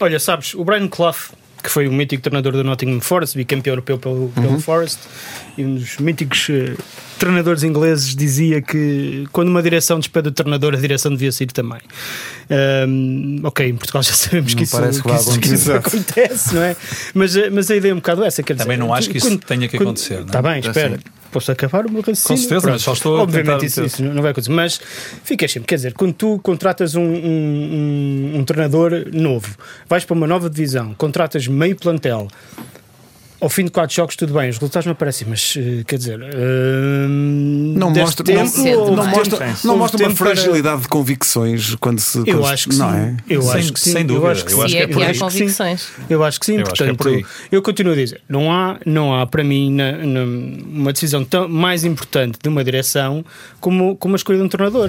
[0.00, 1.14] Olha, sabes, o Brian Clough,
[1.62, 4.98] que foi o mítico treinador do Nottingham Forest, bicampeão europeu pelo, pelo Forest,
[5.56, 6.74] e um dos míticos eh,
[7.18, 11.80] treinadores ingleses, dizia que quando uma direção despede o treinador, a direção devia sair também.
[12.88, 16.54] Hum, ok, em Portugal já sabemos Não que isso, que que isso- que isso acontece,
[16.54, 16.76] não é?
[17.14, 18.42] Mas, eh, mas a ideia é um bocado essa.
[18.42, 20.26] Quer Também dizer, não acho que isso quando- tenha que quando- acontecer, não é?
[20.26, 20.94] Está bem, espera.
[20.96, 21.04] Assim.
[21.34, 22.38] Posso acabar o meu raciocínio?
[22.40, 22.72] certeza, Pronto.
[22.74, 24.52] mas só estou a Obviamente isso, isso não vai acontecer.
[24.52, 24.80] Mas
[25.24, 29.56] ficas sempre, quer dizer, quando tu contratas um, um, um- um treinador novo,
[29.88, 32.28] vais para uma nova divisão, contratas meio plantel.
[33.40, 36.18] Ao fim de quatro jogos, tudo bem, os resultados não aparecem, mas eh, quer dizer,
[36.22, 39.12] eh, Não mostra, tempo, não, não é?
[39.12, 42.18] tempo- mostra, não mostra uma tempo para- fragilidade de convicções quando se.
[42.18, 42.96] Eu quando acho que não sim.
[42.96, 43.16] é?
[43.28, 43.92] Eu Sem- acho que sim.
[43.92, 44.30] sem Eu dúvida.
[44.32, 44.62] acho que Eu sim.
[44.64, 45.18] acho que é é que por há aí.
[45.18, 45.88] convicções.
[46.08, 47.24] Eu acho que sim, Eu é portanto, por aí.
[47.52, 51.46] eu continuo a dizer, não há, não há para mim na, na- uma decisão tão
[51.48, 53.24] mais importante de uma direção
[53.60, 54.88] como, como a escolha de um treinador,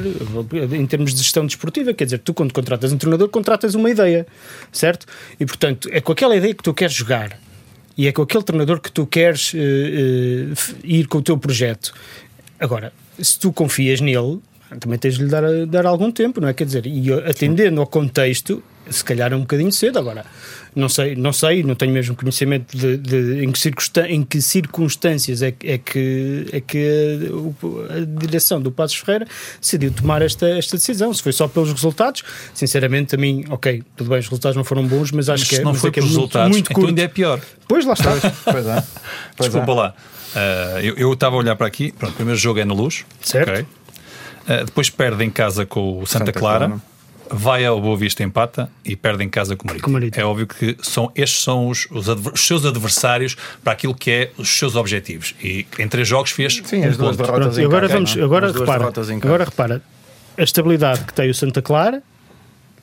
[0.72, 4.26] em termos de gestão desportiva, quer dizer, tu quando contratas um treinador, contratas uma ideia,
[4.72, 5.06] certo?
[5.40, 7.38] E portanto, é com aquela ideia que tu queres jogar
[7.98, 11.94] e é com aquele treinador que tu queres eh, f- ir com o teu projeto.
[12.60, 14.40] Agora, se tu confias nele,
[14.80, 16.54] também tens de lhe dar, dar algum tempo, não é?
[16.54, 19.98] Quer dizer, e atendendo ao contexto, se calhar é um bocadinho cedo.
[20.00, 20.26] Agora,
[20.76, 23.70] não sei, não sei, não tenho mesmo conhecimento de, de- em, que
[24.10, 27.30] em que circunstâncias é, que- é que, é que
[27.92, 29.28] a, a direção do Passos Ferreira
[29.62, 31.14] decidiu tomar esta, esta decisão.
[31.14, 34.86] Se foi só pelos resultados, sinceramente, a mim, ok, tudo bem, os resultados não foram
[34.86, 36.52] bons, mas acho Mas que é, não mas foi é que é pelos muito, resultados,
[36.52, 36.90] muito então curto.
[36.90, 37.40] ainda é pior.
[37.68, 38.12] Pois lá está.
[38.52, 38.84] Pois é.
[39.38, 39.76] Pois Desculpa é.
[39.76, 39.94] lá.
[40.36, 41.92] Ah, eu eu estava a olhar para aqui.
[41.94, 43.06] Pronto, o primeiro jogo é na luz.
[43.22, 43.50] Certo.
[43.52, 43.66] ok.
[44.48, 46.68] Ah, depois perde em casa com o Santa, Santa Clara.
[46.68, 46.82] Clara.
[47.32, 49.94] Vai ao Boa Vista empata e perde em casa com o Marítimo.
[49.94, 50.22] Marítimo.
[50.22, 54.12] É óbvio que são, estes são os, os, adver- os seus adversários para aquilo que
[54.12, 55.34] é os seus objetivos.
[55.44, 57.26] E em três jogos fez Sim, um as duas ponto.
[57.26, 58.22] derrotas Pronto, em agora casa, vamos, é?
[58.24, 59.28] agora repara, derrotas em casa.
[59.34, 59.82] agora repara
[60.38, 62.04] a estabilidade que tem o Santa Clara,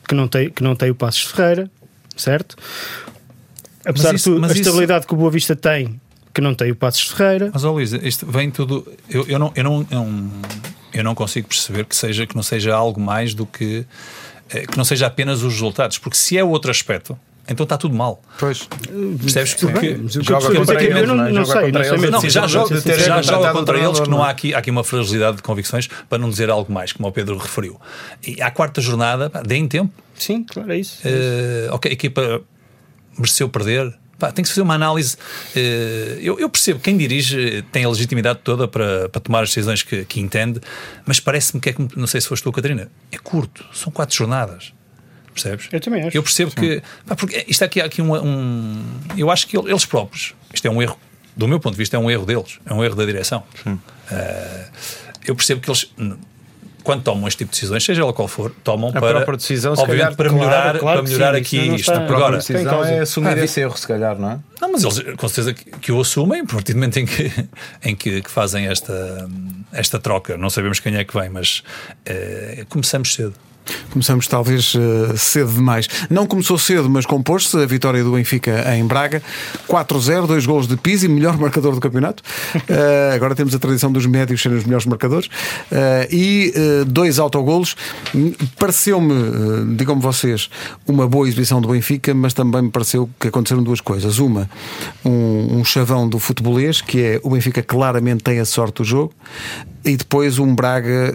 [0.08, 1.70] que não tem, que não tem o Passos Ferreira,
[2.16, 2.56] certo?
[3.84, 6.00] Apesar isso- de tudo, a isso- estabilidade que o Boa Vista tem,
[6.32, 7.50] que não tem o Passos Ferreira.
[7.52, 8.86] Mas, ó Luís, isto vem tudo.
[9.08, 10.30] Eu, eu, não, eu, não, eu, não,
[10.94, 13.84] eu não consigo perceber que, seja, que não seja algo mais do que.
[14.52, 15.98] Eh, que não seja apenas os resultados.
[15.98, 18.22] Porque se é outro aspecto, então está tudo mal.
[18.38, 18.68] Pois.
[19.20, 19.54] Percebes?
[19.54, 19.90] Porque.
[19.90, 21.26] O que Joga é contra eles, não, é?
[21.26, 21.82] sei, não sei eles.
[21.90, 22.10] mesmo.
[22.10, 22.80] Não, Sim, já joga,
[23.22, 26.30] já contra eles que não há aqui, há aqui uma fragilidade de convicções para não
[26.30, 27.80] dizer algo mais, como o Pedro referiu.
[28.26, 29.92] E à quarta jornada, pá, deem tempo.
[30.14, 31.00] Sim, claro, é isso.
[31.04, 32.42] Eh, ok, a equipa
[33.18, 33.92] mereceu perder.
[34.22, 35.16] Pá, tem que se fazer uma análise.
[35.56, 39.48] eh, eu, eu percebo, quem dirige eh, tem a legitimidade toda para, para tomar as
[39.48, 40.60] decisões que, que entende,
[41.04, 44.14] mas parece-me que é como, não sei se foste tu, Catarina, é curto, são quatro
[44.16, 44.72] jornadas.
[45.34, 45.66] Percebes?
[45.72, 46.16] Eu também acho.
[46.16, 46.80] Eu percebo que.
[47.04, 48.84] Pá, porque isto aqui há aqui um, um-
[49.16, 50.96] Eu acho que eles próprios, isto é um erro,
[51.36, 53.42] do meu ponto de vista, é um erro deles, é um erro da direção.
[54.10, 54.66] Eh,
[55.26, 55.90] eu percebo que eles.
[56.82, 59.72] Quando tomam este tipo de decisões, seja ela qual for, tomam A para, própria decisão,
[59.72, 61.90] obviamente, calhar, para claro, melhorar, claro para que melhorar sim, aqui não isto.
[61.92, 62.90] está- Agora, A decisão causa.
[62.90, 64.38] é assumir esse erro, se calhar, não é?
[64.60, 67.30] não, mas eles com certeza que, que o assumem a partir do momento em que,
[67.84, 69.28] em que, que fazem esta,
[69.72, 70.36] esta troca.
[70.36, 71.62] Não sabemos quem é que vem, mas
[72.04, 73.34] eh, começamos cedo.
[73.90, 75.88] Começamos talvez eh, cedo demais.
[76.08, 79.22] Não começou cedo, mas compôs-se a vitória do Benfica em Braga.
[79.68, 82.22] 4-0, dois golos de Pizzi, melhor marcador do campeonato.
[82.68, 85.28] Eh, agora temos a tradição dos médios serem os melhores marcadores.
[85.70, 87.76] Eh, e eh, dois autogolos.
[88.14, 90.48] Hum, Pareceu-me, digam-me vocês,
[90.86, 94.18] uma boa exibição do Benfica, mas também me pareceu que aconteceram duas coisas.
[94.18, 94.48] Uma,
[95.04, 99.12] um, um chavão do futebolês, que é o Benfica claramente tem a sorte do jogo,
[99.84, 101.14] e depois um Braga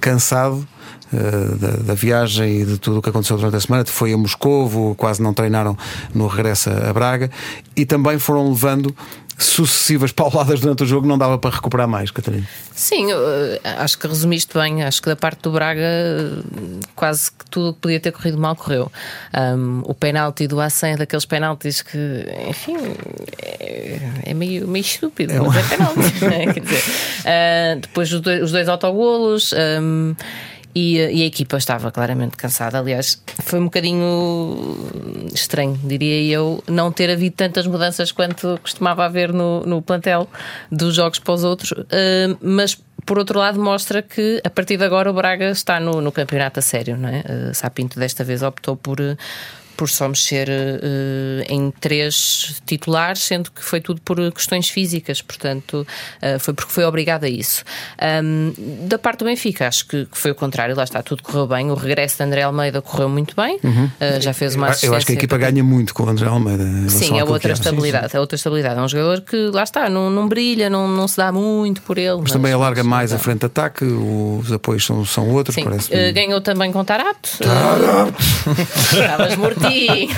[0.00, 0.66] cansado.
[1.12, 3.84] Uh, da, da viagem e de tudo o que aconteceu durante a semana.
[3.86, 5.78] Foi a Moscovo, quase não treinaram
[6.12, 7.30] no regresso a Braga
[7.76, 8.92] e também foram levando
[9.38, 12.46] sucessivas pauladas durante o jogo, não dava para recuperar mais, Catarina.
[12.72, 14.82] Sim, eh, acho que resumiste bem.
[14.82, 18.38] Acho que da parte do Braga, eh, quase que tudo o que podia ter corrido
[18.38, 18.90] mal correu.
[19.34, 22.76] Um, o penalti do Acen é daqueles penaltis que, enfim,
[23.38, 26.00] é, é meio, meio estúpido, mas é penalti.
[26.24, 26.52] né?
[26.52, 26.82] Quer dizer,
[27.24, 29.52] ah, depois os dois, os dois autogolos.
[29.80, 30.14] um,
[30.76, 32.78] e, e a equipa estava claramente cansada.
[32.78, 34.76] Aliás, foi um bocadinho
[35.32, 40.28] estranho, diria eu, não ter havido tantas mudanças quanto costumava haver no, no plantel
[40.70, 41.72] dos jogos para os outros.
[41.72, 46.02] Uh, mas, por outro lado, mostra que a partir de agora o Braga está no,
[46.02, 46.98] no campeonato a sério.
[46.98, 47.20] Não é?
[47.20, 48.98] Uh, Sapinto desta vez optou por.
[49.76, 55.20] Uh, por só mexer uh, em três titulares, sendo que foi tudo por questões físicas,
[55.22, 55.86] portanto,
[56.22, 57.62] uh, foi porque foi obrigado a isso.
[58.22, 58.52] Um,
[58.86, 61.70] da parte do Benfica, acho que, que foi o contrário, lá está, tudo correu bem.
[61.70, 64.96] O regresso de André Almeida correu muito bem, uh, já fez uma Eu assistência.
[64.96, 66.64] acho que a equipa ganha muito com o André Almeida.
[66.88, 67.58] Sim, é outra era.
[67.58, 68.16] estabilidade.
[68.16, 68.78] É outra estabilidade.
[68.78, 71.98] É um jogador que lá está, não, não brilha, não, não se dá muito por
[71.98, 72.20] ele.
[72.22, 75.92] Mas também alarga mais a frente de ataque, os apoios são, são outros, Sim, parece.
[75.94, 77.30] eh, ganhou também com Tarato.
[77.40, 79.36] Eh, Estavas
[79.70, 80.08] morti.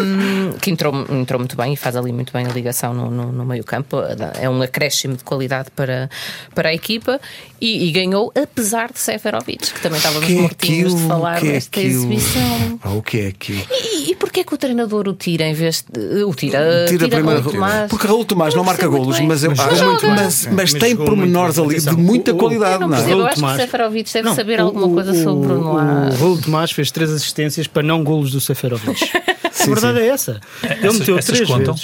[0.00, 3.32] Um, que entrou, entrou muito bem e faz ali muito bem a ligação no, no,
[3.32, 3.96] no meio-campo.
[4.40, 6.08] É um acréscimo de qualidade para,
[6.54, 7.20] para a equipa
[7.60, 11.08] e, e ganhou apesar de Seferovic, que também estávamos que é mortinhos de aquilo?
[11.08, 11.94] falar O que é desta aquilo?
[11.94, 12.78] exibição.
[12.82, 13.62] Ah, o que é aquilo?
[13.70, 16.24] E, e porquê que o treinador o tira em vez de.
[16.24, 17.40] O tira, Tira primeiro.
[17.40, 17.90] Raul Tomás?
[17.90, 19.90] Porque Raul Tomás não, Não marca golos, mas, eu, Mas acho joga.
[19.90, 23.12] muito- mas, mas Mas tem pormenores ali de muita O- qualidade, Eu não não é?
[23.12, 25.48] eu acho que o Tomás- Seferovic deve Não, saber o- alguma coisa o- sobre o
[25.48, 26.16] Bruno Lage.
[26.16, 29.04] O Raul Tomás fez três assistências para não golos do Seferovic.
[29.60, 30.40] a verdade é essa.
[30.62, 31.74] Ele meteu três contam?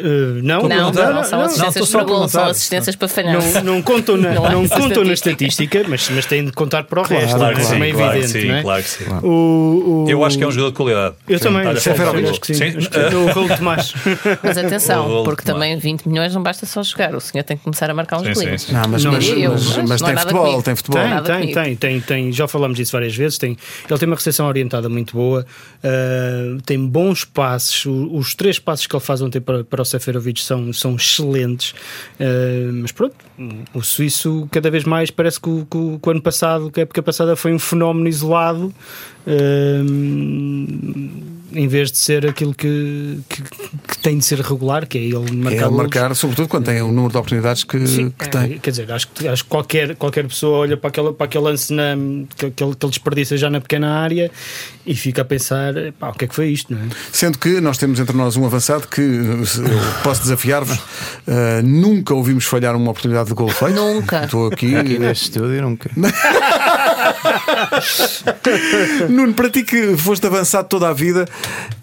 [0.00, 3.60] Uh, não, Não, não, não, são Não, assistências a para gol, são assistências para falhança.
[3.62, 7.00] Não, não contam na, Não não contam na estatística, mas, mas têm de contar para
[7.00, 7.36] o Claro, resto.
[7.38, 8.28] claro, isso é claro que evidente.
[8.42, 8.62] sim, não é?
[8.62, 9.04] claro que sim.
[9.22, 11.14] O- o- Eu acho que é um jogador de qualidade.
[11.28, 12.28] Eu também, Olha, Seferovic.
[12.30, 12.54] acho que sim.
[12.54, 12.76] Sim.
[12.78, 13.94] Acho que é o Raul Tomás.
[14.42, 17.14] Mas atenção, porque também 20 milhões não basta só jogar.
[17.14, 18.72] O senhor tem que começar a marcar uns Sim, sim, sim.
[18.72, 21.00] Não, mas, Não, mas, eu, mas- mas não tem futebol, tem futebol.
[21.02, 22.32] Tem, Nada tem, tem, tem, tem.
[22.32, 23.38] Já falamos disso várias vezes.
[23.38, 23.56] Tem,
[23.88, 25.46] ele tem uma recepção orientada muito boa,
[25.84, 27.84] uh, tem bons passes.
[27.86, 31.70] Os três passes que ele faz ontem para, para o Seferovic são, são excelentes.
[32.18, 33.14] Uh, mas pronto,
[33.74, 36.80] o suíço cada vez mais parece que o, que o- que o ano passado, que
[36.80, 38.72] a época passada, foi um fenómeno isolado.
[39.26, 45.00] uh, em vez de ser aquilo que, que, que tem de ser regular, que é
[45.02, 45.76] ele É marcar, ele golos.
[45.76, 48.58] marcar, sobretudo quando tem o número de oportunidades que, Sim, que é, tem.
[48.58, 51.72] Quer dizer, acho que, acho que qualquer, qualquer pessoa olha para, aquela, para aquele lance
[51.72, 51.94] na,
[52.36, 54.30] que, que, ele, que ele desperdiça já na pequena área
[54.86, 56.72] e fica a pensar: pá, o que é que foi isto?
[56.74, 56.88] Não é?
[57.12, 59.44] Sendo que nós temos entre nós um avançado que eu
[60.02, 63.74] posso desafiar-vos, uh, nunca ouvimos falhar uma oportunidade de gol feito.
[63.74, 64.24] Nunca.
[64.24, 64.74] Estou aqui.
[64.74, 65.90] Aqui neste estúdio nunca.
[69.08, 71.26] Nuno, para ti que foste avançado toda a vida,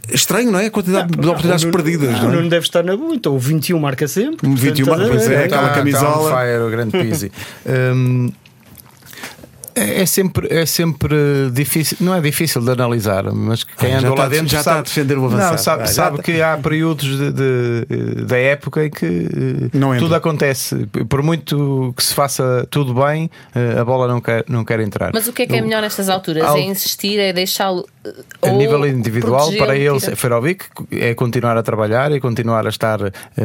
[0.10, 0.68] estranho, não é?
[0.68, 2.22] A quantidade não, de oportunidades não, perdidas.
[2.22, 2.36] Não, é?
[2.42, 4.48] não deve estar na boa, então o 21 marca sempre.
[4.48, 6.32] 21 marca, pois é, aquela camisola.
[6.32, 7.32] Tá fire, o grande Pizzi.
[7.66, 8.32] um,
[9.78, 11.16] é, é, sempre, é sempre
[11.52, 14.80] difícil, não é difícil de analisar, mas quem ah, andou lá dentro já sabe, está
[14.80, 15.52] a defender o avançado.
[15.52, 19.98] Não, sabe, ah, sabe que há períodos de, de, da época em que eh, não
[19.98, 20.88] tudo acontece.
[21.08, 25.12] Por muito que se faça tudo bem, eh, a bola não quer, não quer entrar.
[25.14, 26.44] Mas o que é que é melhor nestas alturas?
[26.44, 26.58] Al...
[26.58, 27.88] É insistir, é deixá-lo.
[28.42, 33.00] A nível individual, para ele, Ferovic, é continuar a trabalhar e continuar a estar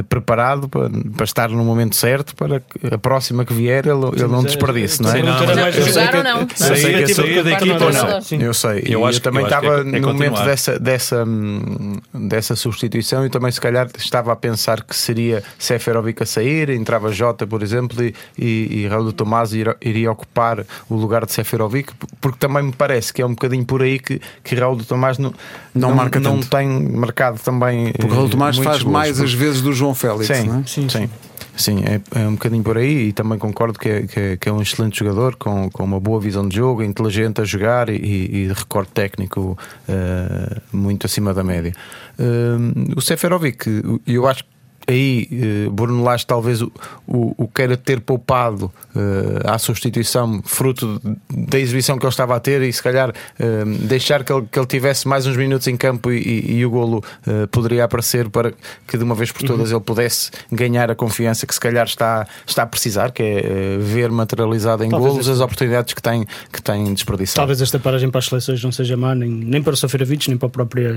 [0.09, 4.43] preparado para, para estar no momento certo para a próxima que vier ele, ele não
[4.43, 5.23] desperdice, não é?
[5.23, 6.49] Não, não, não, ou não?
[6.55, 8.41] Sei, sei que a saída da equipa ou não.
[8.41, 8.85] Eu sei.
[8.87, 13.31] Eu, acho, eu também estava é, é no momento dessa, dessa, hum, dessa substituição e
[13.31, 18.03] também se calhar estava a pensar que seria Seferovic a sair, entrava Jota, por exemplo,
[18.03, 22.73] e, e, e Raul Tomás iria, iria, ocupar o lugar de Seferovic, porque também me
[22.73, 24.21] parece que é um bocadinho por aí que,
[24.55, 25.33] que Raul Tomás não,
[25.75, 27.93] não, não, marca não tem marcado também.
[27.93, 30.27] Porque Raul Tomás faz gols, mais as vezes do João Félix.
[30.27, 30.63] Sim, é?
[30.67, 31.11] sim, sim.
[31.55, 34.49] Sim, é, é, um bocadinho por aí e também concordo que é, que é, que
[34.49, 37.95] é um excelente jogador com, com uma boa visão de jogo, inteligente a jogar e,
[37.95, 41.73] e de recorde técnico uh, muito acima da média.
[42.19, 43.67] Uh, o Seferovic,
[44.07, 44.51] eu acho que
[44.87, 46.73] aí eh, Bruno Lage talvez o,
[47.07, 52.41] o, o, queira ter poupado uh, à substituição, fruto da exibição que ele estava a
[52.41, 55.77] ter, e se calhar uh, deixar que ele, que ele tivesse mais uns minutos em
[55.77, 58.53] campo e, e, e o golo uh, poderia aparecer para
[58.87, 59.77] que de uma vez por todas uhum.
[59.77, 64.11] ele pudesse ganhar a confiança que se calhar está, está a precisar, que é ver
[64.11, 65.37] materializado em talvez golos este...
[65.37, 67.37] as oportunidades que tem, que tem desperdiçado.
[67.37, 70.37] Talvez esta paragem para as seleções não seja má, nem, nem para o Soferavic, nem
[70.37, 70.95] para a própria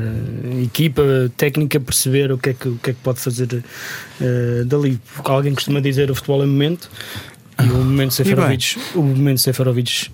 [0.64, 1.04] equipa
[1.38, 3.64] técnica perceber o que é que, o que, é que pode fazer
[4.22, 5.00] uh, dali.
[5.24, 6.90] Alguém costuma dizer o futebol é momento
[7.60, 10.12] e o momento Seferovic, o momento Seferovic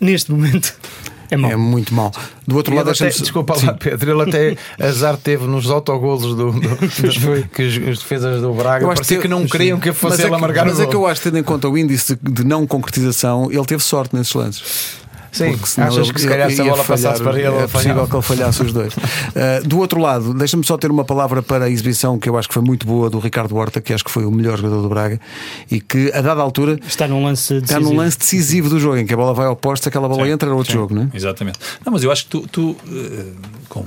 [0.00, 0.74] neste momento
[1.30, 1.50] é mau.
[1.50, 2.12] É muito mau.
[2.46, 6.60] Do outro lado, até, desculpa lá, Pedro, ele até azar teve nos autogolos do, do,
[6.60, 8.84] do que as defesas do Braga.
[8.84, 10.86] Eu acho que, que não queriam que fosse ele é que, a marcar Mas é
[10.86, 14.34] que eu acho, tendo em conta o índice de não concretização, ele teve sorte nesses
[14.34, 15.03] lances.
[15.34, 18.22] Sim, achas que se calhar se a bola passasse para ele, é possível que ele
[18.22, 18.94] falhasse os dois.
[18.94, 22.46] Uh, do outro lado, deixa-me só ter uma palavra para a exibição que eu acho
[22.46, 24.88] que foi muito boa do Ricardo Horta, que acho que foi o melhor jogador do
[24.88, 25.20] Braga
[25.68, 28.96] e que a dada altura está num lance decisivo, está num lance decisivo do jogo
[28.96, 30.94] em que a bola vai ao posto, aquela bola sim, entra era outro sim, jogo,
[30.94, 31.08] não é?
[31.12, 31.58] Exatamente.
[31.84, 33.32] Não, mas eu acho que tu, tu uh,
[33.68, 33.84] com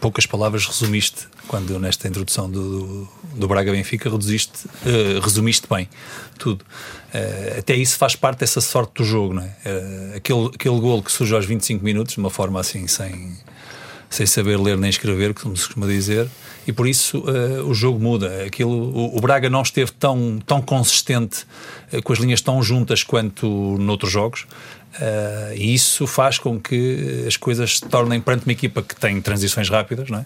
[0.00, 5.88] poucas palavras resumiste quando nesta introdução do, do Braga Benfica reduziste, uh, resumiste bem
[6.38, 6.64] tudo.
[7.12, 9.46] Uh, até isso faz parte dessa sorte do jogo, não é?
[9.46, 13.36] Uh, aquele, aquele golo que surge aos 25 minutos, de uma forma assim, sem,
[14.10, 16.28] sem saber ler nem escrever, como se costuma dizer,
[16.66, 17.24] e por isso
[17.66, 18.44] o jogo muda.
[18.44, 21.46] Aquilo, o, o, Braga não esteve tão, tão consistente,
[22.04, 24.46] com as linhas tão juntas quanto noutros jogos.
[25.56, 29.68] E isso faz com que as coisas se tornem perante uma equipa que tem transições
[29.68, 30.24] rápidas, não é?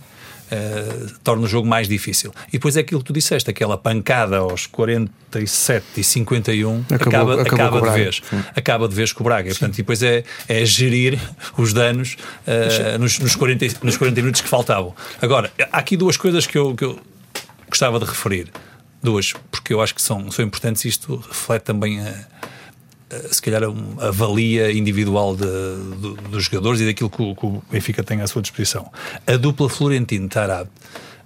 [0.52, 2.32] uh, torna o jogo mais difícil.
[2.48, 7.42] E depois é aquilo que tu disseste, aquela pancada aos 47 e 51 acabou, acaba,
[7.42, 8.22] acabou acaba de vez.
[8.28, 8.44] Sim.
[8.54, 9.50] Acaba de vez com o Braga.
[9.50, 9.58] Sim.
[9.58, 11.18] Portanto, e depois é, é gerir
[11.56, 14.94] os danos uh, nos, nos, 40, nos 40 minutos que faltavam.
[15.20, 16.98] Agora, há aqui duas coisas que eu, que eu
[17.68, 18.48] gostava de referir.
[19.02, 22.24] Duas, porque eu acho que são, são importantes e isto reflete também a eh,
[23.30, 27.62] se calhar a valia individual de, de, dos jogadores e daquilo que o, que o,
[27.70, 28.90] Benfica tem à sua disposição.
[29.26, 30.68] A dupla Florentino-Tarab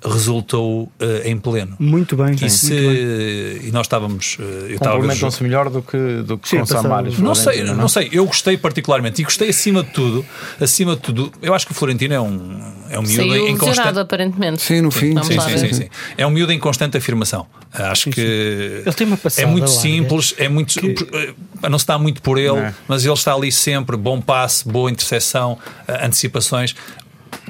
[0.04, 0.90] resultou uh,
[1.24, 1.76] em pleno.
[1.78, 2.34] Muito bem.
[2.34, 3.68] E, se, muito bem.
[3.68, 4.38] e nós estávamos.
[4.38, 7.18] Uh, Complementam-se melhor do que, do que Sim, com Samares.
[7.18, 7.74] Não sei, não?
[7.74, 10.24] não sei, eu gostei particularmente e gostei acima de tudo,
[10.60, 13.98] acima de tudo, eu acho que o Florentino é um, é um miúdo em constante.
[13.98, 14.62] aparentemente.
[14.62, 15.14] Sim, no fim.
[15.22, 17.46] Sim, sim, sim, sim, É um miúdo em constante afirmação.
[17.72, 20.78] Acho que ele tem uma é muito simples, é muito.
[20.78, 21.34] Que...
[21.68, 22.74] Não se dá muito por ele, não.
[22.86, 25.58] mas ele está ali sempre, bom passe, boa interseção,
[26.02, 26.74] antecipações.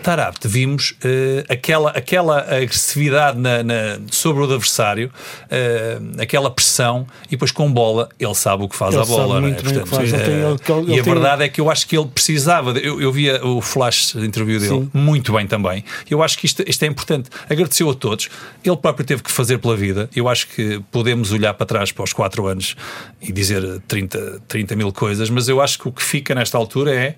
[0.07, 7.31] Tarapte vimos uh, aquela, aquela agressividade na, na, sobre o adversário, uh, aquela pressão, e
[7.31, 9.41] depois com bola, ele sabe o que faz ele a bola.
[9.41, 9.55] Não é?
[9.55, 13.11] Portanto, faz, ele, e a verdade é que eu acho que ele precisava, eu, eu
[13.11, 14.91] via o flash de interview dele Sim.
[14.95, 15.85] muito bem também.
[16.09, 17.29] Eu acho que isto, isto é importante.
[17.51, 18.29] Agradeceu a todos,
[18.65, 20.09] ele próprio teve que fazer pela vida.
[20.15, 22.77] Eu acho que podemos olhar para trás para os 4 anos
[23.21, 26.95] e dizer 30, 30 mil coisas, mas eu acho que o que fica nesta altura
[26.95, 27.17] é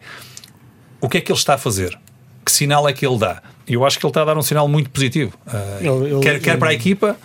[1.02, 1.98] o que é que ele está a fazer
[2.48, 3.42] que sinal é que ele dá?
[3.66, 5.32] Eu acho que ele está a dar um sinal muito positivo.
[5.46, 6.56] Uh, ele, ele, quer, ele...
[6.56, 7.16] para a equipa,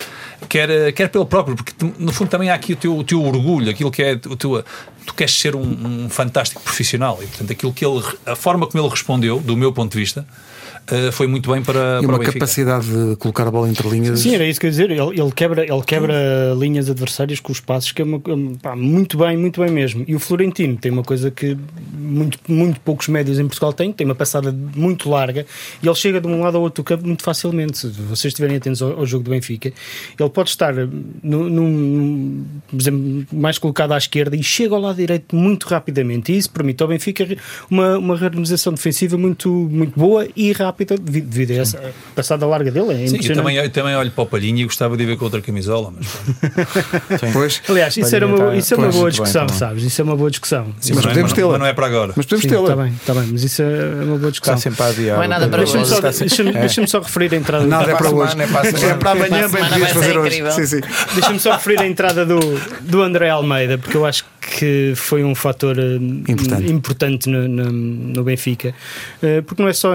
[0.49, 3.71] quer, quer pelo próprio, porque no fundo também há aqui o teu, o teu orgulho,
[3.71, 4.63] aquilo que é o teu.
[5.05, 8.03] Tu queres ser um, um fantástico profissional e, portanto, aquilo que ele.
[8.25, 10.27] A forma como ele respondeu, do meu ponto de vista,
[11.11, 14.19] foi muito bem para, e para uma capacidade de colocar a bola entre linhas.
[14.19, 14.91] Sim, era isso que eu ia dizer.
[14.91, 18.21] Ele, ele quebra, ele quebra linhas adversárias com os passos, que é uma,
[18.61, 20.03] pá, muito bem, muito bem mesmo.
[20.07, 21.57] E o Florentino tem uma coisa que
[21.93, 25.45] muito, muito poucos médios em Portugal têm, tem uma passada muito larga
[25.81, 27.77] e ele chega de um lado ao outro do campo muito facilmente.
[27.77, 29.71] Se vocês estiverem atentos ao, ao jogo do Benfica,
[30.19, 34.97] ele pode estar num, num, por exemplo, mais colocado à esquerda e chega ao lado
[34.97, 36.33] direito muito rapidamente.
[36.33, 37.25] E isso permite ao Benfica
[37.69, 43.03] uma, uma reorganização defensiva muito, muito boa e rápida devido a essa passada larga dele.
[43.03, 45.25] É Sim, eu também, eu também olho para o Palhinho e gostava de ver com
[45.25, 45.93] outra camisola.
[45.95, 46.07] Mas...
[47.33, 49.83] pois, Aliás, isso, era uma, isso é uma boa discussão, bem, sabes?
[49.83, 50.65] Isso é uma boa discussão.
[50.79, 51.51] Sim, mas, mas, podemos tê-la.
[51.51, 52.13] Mas não é para agora.
[52.15, 52.69] Mas podemos tê-la.
[52.69, 54.55] Está bem, está bem, mas isso é uma boa discussão.
[54.55, 55.17] Está sempre a adiar.
[55.17, 57.65] Não é nada para Deixa-me só, deixa deixa só referir a entrada.
[57.65, 58.35] Nada é para hoje.
[58.41, 60.43] É para amanhã, bem podias fazer hoje.
[61.13, 62.39] Deixa-me só referir a entrada do,
[62.81, 64.32] do André Almeida, porque eu acho que
[64.95, 65.77] foi um fator
[66.27, 68.73] importante, importante no, no, no, Benfica,
[69.45, 69.93] porque não é só,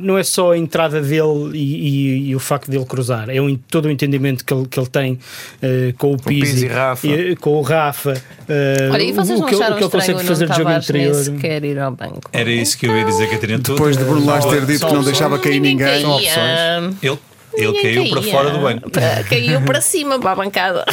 [0.00, 3.56] não é só a entrada dele e, e, e o facto dele cruzar, é um,
[3.56, 7.06] todo o entendimento que ele, que ele tem uh, com o Pizzi, o Rafa.
[7.06, 10.24] E, com o Rafa, uh, Olha, e vocês o, não que, o que ele consegue
[10.24, 11.40] fazer de jogo interior.
[11.40, 12.30] quer ir ao banco.
[12.32, 13.58] Era isso que eu ia dizer, Catarina.
[13.58, 16.96] Depois de Bruno Lage ter dito que não deixava cair ninguém, são opções.
[17.02, 17.18] Ele,
[17.54, 18.90] ele caiu para fora do banco.
[19.28, 20.84] Caiu para cima, para a bancada.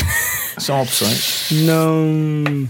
[0.57, 1.47] São opções.
[1.51, 2.67] Não.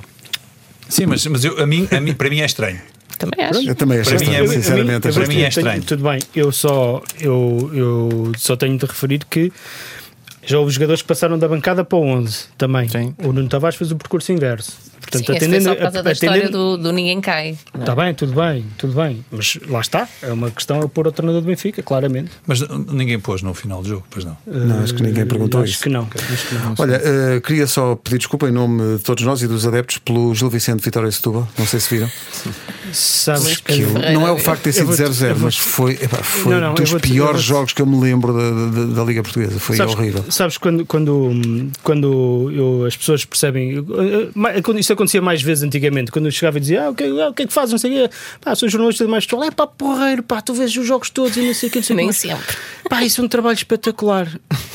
[0.89, 2.79] Sim, mas, mas eu, a mim, a mim, para mim é estranho.
[3.17, 3.61] Também acho.
[3.67, 5.01] Eu também acho Para mim estranho, é- sinceramente.
[5.13, 5.83] para mim é tenho- estranho.
[5.83, 9.51] Tudo bem, eu só, eu, eu só tenho de referir que
[10.45, 12.87] já houve jogadores que passaram da bancada para o 11 também.
[12.89, 13.13] Sim.
[13.19, 14.73] O Nuno Tavares fez o percurso inverso.
[15.05, 17.55] Portanto, Sim, esse foi atendendo, só por causa da história do, do ninguém cai.
[17.75, 17.79] é?
[17.79, 19.23] Está bem, tudo bem, tudo bem.
[19.31, 22.31] Mas lá está, é uma questão a pôr o treinador do Benfica, claramente.
[22.47, 24.35] Mas ninguém pôs no final do jogo, pois não.
[24.47, 25.83] Não, acho que ninguém perguntou acho isso.
[25.83, 26.73] Que não, acho que não.
[26.79, 30.33] Olha, eh, queria só pedir desculpa em nome de todos nós e dos adeptos pelo
[30.33, 31.47] Gil Vicente Vitória de Setúbal.
[31.55, 32.09] Não sei se viram.
[32.91, 35.43] Sabes que Ferreira, não é o facto de ter eu sido vou-te- 0-0, eu vou-te-
[35.43, 37.99] mas foi, epá, foi Não, não, eu dos eu piores vou-te- jogos que eu me
[37.99, 38.49] lembro da,
[38.81, 39.59] da- da Liga Portuguesa.
[39.59, 40.25] Foi sabes, horrível.
[40.35, 41.31] Sabes quando, quando,
[41.81, 43.83] quando eu- as pessoas percebem.
[44.77, 47.33] Isso acontecia mais vezes antigamente, quando eu chegava e dizia: ah, o, que, ah, o
[47.33, 47.71] que é que fazes?
[47.71, 48.15] Não sei o quê.
[48.41, 49.45] Pá, sou jornalista de mais futebol.
[49.45, 51.77] É pá, porreiro, pá, tu vês os jogos todos e não sei o que.
[51.79, 51.97] Não sei o.
[51.97, 52.43] Nem Mas, sempre.
[52.89, 54.27] Pá, isso é um trabalho espetacular.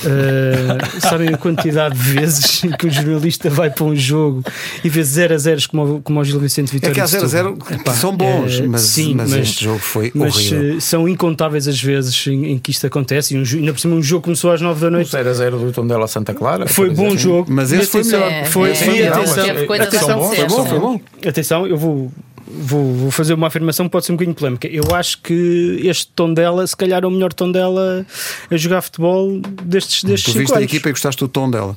[0.03, 4.43] Uh, sabem a quantidade de vezes que um jornalista vai para um jogo
[4.83, 6.95] e vê 0 a 0 como, o- como o Gil Vicente É Vitória.
[6.95, 7.29] que há de Setúbal.
[7.29, 10.77] 0 Epá, são bons, eh, mas, sim, mas este jogo foi mas horrível.
[10.77, 13.35] eh, são incontáveis as vezes em, em que isto acontece.
[13.35, 15.11] E um, ainda por cima, um jogo começou às 9 da O noite.
[15.11, 16.67] 0 a 0 do Tondela Santa Clara.
[16.67, 17.19] Foi bom exemplo.
[17.19, 17.53] jogo.
[17.53, 18.45] Mas esse foi atenção, melhor.
[18.47, 19.09] Foi, É, é,
[19.83, 21.01] atenção, Foi bom, foi bom.
[21.27, 22.13] atenção, eu vou,
[22.47, 24.69] vou, vou fazer uma afirmação que pode ser um bocadinho polémica.
[24.69, 28.05] Eu acho que este tom dela, se calhar, é o melhor tom dela
[28.51, 30.71] a jogar futebol destes, destes Tu viste cinco a anos.
[30.71, 31.77] equipa e gostaste do tom dela.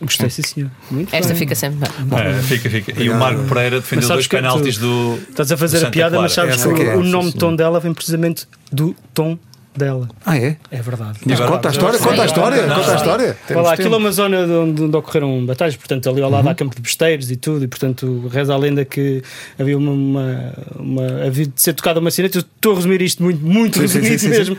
[0.00, 0.70] Gostei, sim, senhor.
[0.90, 1.36] Muito Esta bem.
[1.36, 2.18] fica sempre bem.
[2.20, 3.02] É, fica, fica.
[3.02, 5.18] E o Marco Pereira defendeu Mas sabes dois que penaltis tu- do.
[5.30, 6.50] Estás a fazer a piada, mas Clara.
[6.52, 7.38] sabes Essa que é, o sim, nome sim.
[7.38, 9.38] tom dela vem precisamente do tom
[9.76, 10.08] dela.
[10.26, 10.56] Ah, é?
[10.70, 11.20] É verdade.
[11.32, 12.04] Agora- Conta a história, Sim.
[12.04, 13.36] conta a história, Não, conta a história.
[13.50, 16.44] Olha lá, aquilo é uma zona de onde, onde ocorreram batalhas, portanto, ali ao lado
[16.44, 16.50] Uhum.
[16.50, 19.22] há campo de besteiros e tudo, e portanto, reza a lenda que
[19.58, 19.92] havia uma.
[19.92, 22.38] uma, uma- havia de ser tocada uma sineta.
[22.38, 24.56] Eu estou a resumir isto muito, muito Sim, sim, sim, mesmo.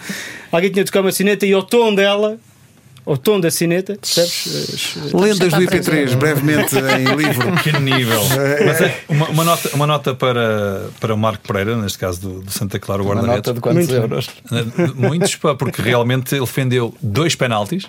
[0.51, 2.37] Alguém tinha tocado uma sineta e ao tom dela,
[3.05, 4.95] ao tom da sineta, percebes?
[5.13, 6.15] Lendas do está IP3, presente.
[6.15, 7.51] brevemente em livro.
[7.63, 8.21] Que nível!
[8.65, 12.41] Mas é, uma, uma nota, uma nota para, para o Marco Pereira, neste caso do,
[12.41, 13.37] do Santa Clara, o Uma guarda-redes.
[13.47, 14.29] nota de quantos Muito euros?
[14.95, 17.87] Muitos, pá, porque realmente ele defendeu dois penaltis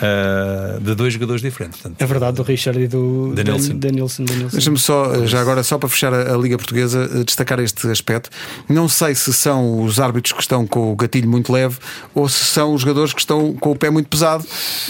[0.00, 1.80] ah, de dois jogadores diferentes.
[1.80, 3.78] Portanto, É verdade, do Richard e do Danielson.
[3.78, 4.24] Danielson.
[4.24, 4.56] Danielson.
[4.56, 8.30] Deixa-me só, já agora, só para fechar a, a Liga Portuguesa, eh, destacar este aspecto.
[8.68, 11.76] Não sei se são os árbitros que estão com o gatilho muito leve
[12.14, 14.44] ou se são os jogadores que estão com o pé muito pesado,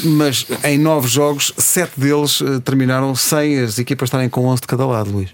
[0.04, 4.66] mas em nove jogos, sete deles eh, terminaram sem as equipas estarem com 11 de
[4.66, 5.30] cada lado, Luís.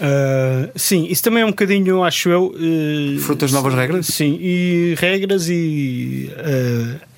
[0.00, 2.54] Uh, sim, isso também é um bocadinho, acho eu.
[2.56, 4.06] uh, Fruto das novas regras?
[4.06, 6.30] Sim, e regras e.
[6.38, 7.09] uh,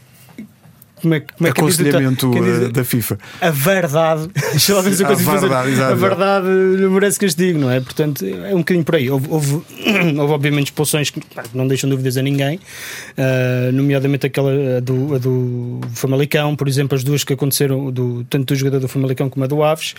[1.02, 3.18] como é, que- como é que Aconselhamento eh, da FIFA.
[3.40, 4.28] a verdade.
[4.52, 5.52] Deixa lá ver se eu A consigo fazer.
[5.82, 7.80] a verdade não merece castigo, não é?
[7.80, 9.10] Portanto, é um bocadinho por aí.
[9.10, 9.52] Houve, houve,
[10.18, 15.14] houve, obviamente expulsões que pá, não deixam dúvidas a ninguém, uh, nomeadamente aquela a do,
[15.14, 19.28] a do Famalicão, por exemplo, as duas que aconteceram, do, tanto do jogador do Famalicão
[19.28, 19.94] como a do Aves.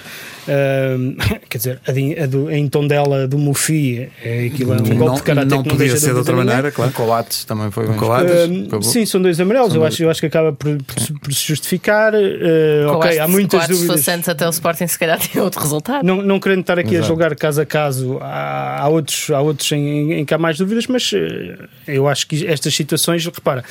[0.47, 1.15] Uh,
[1.49, 4.79] quer dizer, a, de, a do, em tom dela do Mufi, é aquilo é um
[4.79, 6.47] golpe Não, de karatê não que podia deixa ser de outra ninguém.
[6.47, 6.91] maneira, O claro.
[6.91, 8.31] Coates também foi Coates.
[8.33, 8.63] escolhido.
[8.63, 8.83] Uh, Acabou.
[8.83, 9.73] sim, são dois amarelos.
[9.75, 10.77] Eu acho, eu acho que acaba por,
[11.21, 12.13] por se- justificar.
[12.13, 13.99] Uh, ok, há muitas Coates, Se dúvidas.
[14.01, 16.03] fosse antes até o Sporting, se calhar tem outro resultado.
[16.05, 17.07] Não, não querendo estar aqui a Exato.
[17.07, 20.57] julgar caso a caso, há, há outros, há outros em, em- em que há mais
[20.57, 23.63] dúvidas, mas eh, eu acho que estas situações, repara,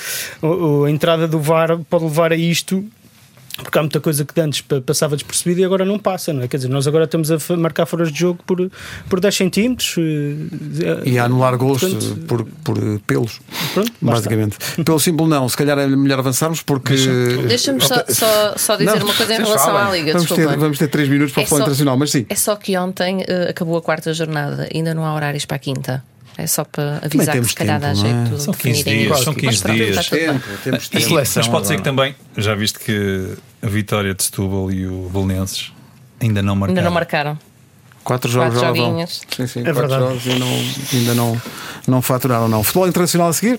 [0.43, 2.85] a entrada do VAR pode levar a isto
[3.59, 6.49] porque há muita coisa que antes passava despercebida e agora não passa, não é?
[6.49, 8.71] Quer dizer, nós agora estamos a marcar foras de jogo por,
[9.09, 13.41] por 10 centímetros eh, e a anular gols Portanto, por, por pelos,
[13.75, 14.57] pronto, basicamente.
[14.83, 16.95] Pelo símbolo, não, se calhar é melhor avançarmos porque.
[17.47, 20.13] Deixa-me só, só, só, dizer não, uma coisa em relação à Liga.
[20.15, 22.27] Vamos ter, vamos ter 3 minutos para é o futebol internacional, mas sim.
[22.29, 25.61] É só que ontem uh, acabou a quarta jornada, ainda não há horários para a
[25.61, 26.03] quinta.
[26.37, 28.35] É só para avisar que se calhar dá jeito.
[28.35, 28.39] É?
[28.39, 29.21] São 15 dias.
[29.21, 30.09] São 15 dias.
[30.09, 31.15] Tempo, temos tempo.
[31.15, 35.73] Mas pode ser que também, já viste que a vitória de Setúbal e o Belenenses
[36.21, 36.79] ainda não marcaram.
[36.79, 37.39] Ainda não marcaram.
[38.03, 39.23] Quatro jogos quatro joguinhos.
[39.31, 40.03] Sim, sim, é quatro verdade.
[40.03, 41.43] jogos e não, ainda não,
[41.87, 42.49] não faturaram.
[42.49, 42.65] Não.
[42.65, 43.59] Futebol internacional a seguir.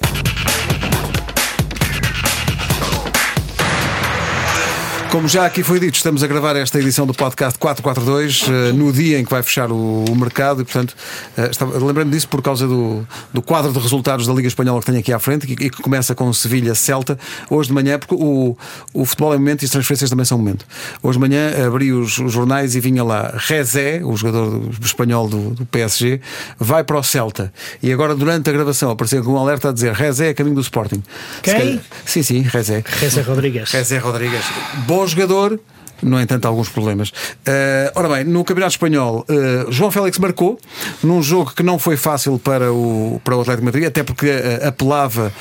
[5.13, 8.71] Como já aqui foi dito, estamos a gravar esta edição do podcast 442 uh, eh,
[8.71, 10.95] no dia em que vai fechar o, o mercado e, portanto,
[11.37, 14.97] uh, lembrando disso por causa do, do quadro de resultados da Liga Espanhola que tenho
[14.97, 17.15] aqui à frente e que, que começa com Sevilha-Celta
[17.47, 18.57] hoje de manhã, porque o,
[18.91, 20.65] o futebol é momento e as transferências também são momento.
[21.03, 25.51] Hoje de manhã abri os, os jornais e vinha lá Rezé, o jogador espanhol do,
[25.51, 26.21] do, PSG,
[26.57, 27.53] vai para o Celta.
[27.83, 30.61] E agora, durante a gravação, apareceu com um alerta a dizer Rezé é caminho do
[30.61, 31.03] Sporting.
[31.43, 31.79] Quem?
[32.03, 32.83] Sim, sim, Rezé.
[32.83, 33.69] Rezé Rodrigues.
[33.69, 34.43] Rezé Rodrigues.
[34.87, 35.59] Bom bom jogador,
[36.01, 37.09] no entanto, alguns problemas.
[37.09, 40.57] Uh, ora bem, no Campeonato Espanhol, uh, João Félix marcou
[41.03, 44.67] num jogo que não foi fácil para o, para o Atlético Madrid, até porque uh,
[44.67, 45.33] apelava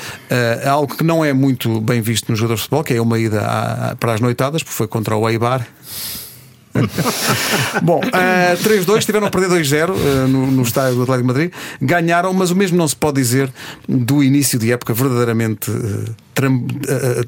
[0.65, 3.17] a algo que não é muito bem visto nos jogadores de futebol, que é uma
[3.17, 5.65] ida à, para as noitadas, porque foi contra o Eibar.
[7.83, 11.51] Bom, uh, 3-2, tiveram a perder 2-0 uh, no, no estádio do Atlético de Madrid.
[11.81, 13.51] Ganharam, mas o mesmo não se pode dizer
[13.87, 16.15] do início de época verdadeiramente uh,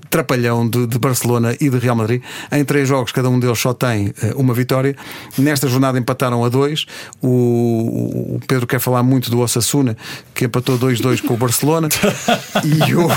[0.10, 2.22] trapalhão de, de, Barcelona e de Real Madrid.
[2.52, 4.96] Em três jogos, cada um deles só tem uma vitória.
[5.38, 6.86] Nesta jornada empataram a dois.
[7.22, 9.96] O, o Pedro quer falar muito do Osasuna,
[10.34, 11.90] que empatou 2-2 com o Barcelona.
[12.64, 13.08] e o,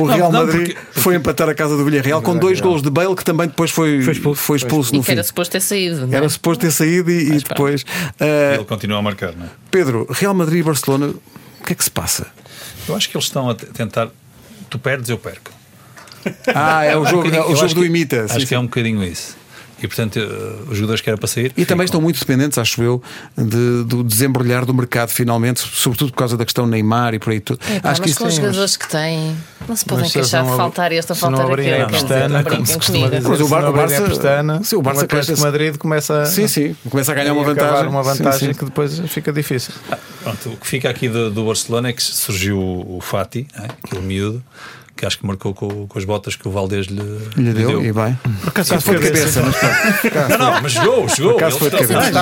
[0.00, 1.00] o Real não, não, Madrid porque...
[1.00, 4.02] foi empatar a casa do Villarreal com dois gols de Bale, que também depois foi,
[4.02, 5.12] foi expulso, foi expulso no fim.
[5.12, 6.06] Era suposto ter saído.
[6.06, 6.16] Não é?
[6.16, 7.82] Era suposto ter saído e, e depois.
[7.82, 9.48] Uh, Ele continua a marcar, não é?
[9.70, 12.26] Pedro, Real Madrid e Barcelona, o que é que se passa?
[12.88, 14.08] Eu acho que eles estão a tentar.
[14.70, 15.50] Tu perdes, eu perco.
[16.54, 18.24] Ah, é o jogo, é o jogo do imita.
[18.24, 19.39] Acho sim, que é um bocadinho isso
[19.82, 21.46] e portanto eh, os jogadores que eram para sair.
[21.46, 21.66] E ficam.
[21.66, 23.02] também estão muito dependentes, acho eu,
[23.36, 27.40] de, do desembrulhar do mercado finalmente, sobretudo por causa da questão Neymar e por aí
[27.40, 27.60] tudo.
[27.68, 29.36] É, pá, acho mas que com os jogadores que têm,
[29.68, 31.86] não se podem queixar de faltar este ou faltar aquele.
[31.86, 33.28] Pestana, como se costuma dizer.
[33.28, 37.12] Mas o, Bar o Barça, pestana, sim, o Barça o Madrid começa, sim, sim, começa
[37.12, 38.58] a ganhar uma vantagem, uma vantagem sim, sim.
[38.58, 39.72] que depois fica difícil.
[39.90, 43.68] Ah, pronto, o que fica aqui do, do Barcelona é que surgiu o Fati, é?
[43.84, 44.42] aquele miúdo
[45.00, 47.00] que acho que marcou com, com as botas que o Valdez lhe,
[47.34, 47.84] lhe, deu, deu.
[47.86, 48.18] E bem.
[48.42, 51.38] Por acaso foi de cabeça, mas Não, não, mas jogou, jogou.
[51.38, 52.12] Por foi de cabeça.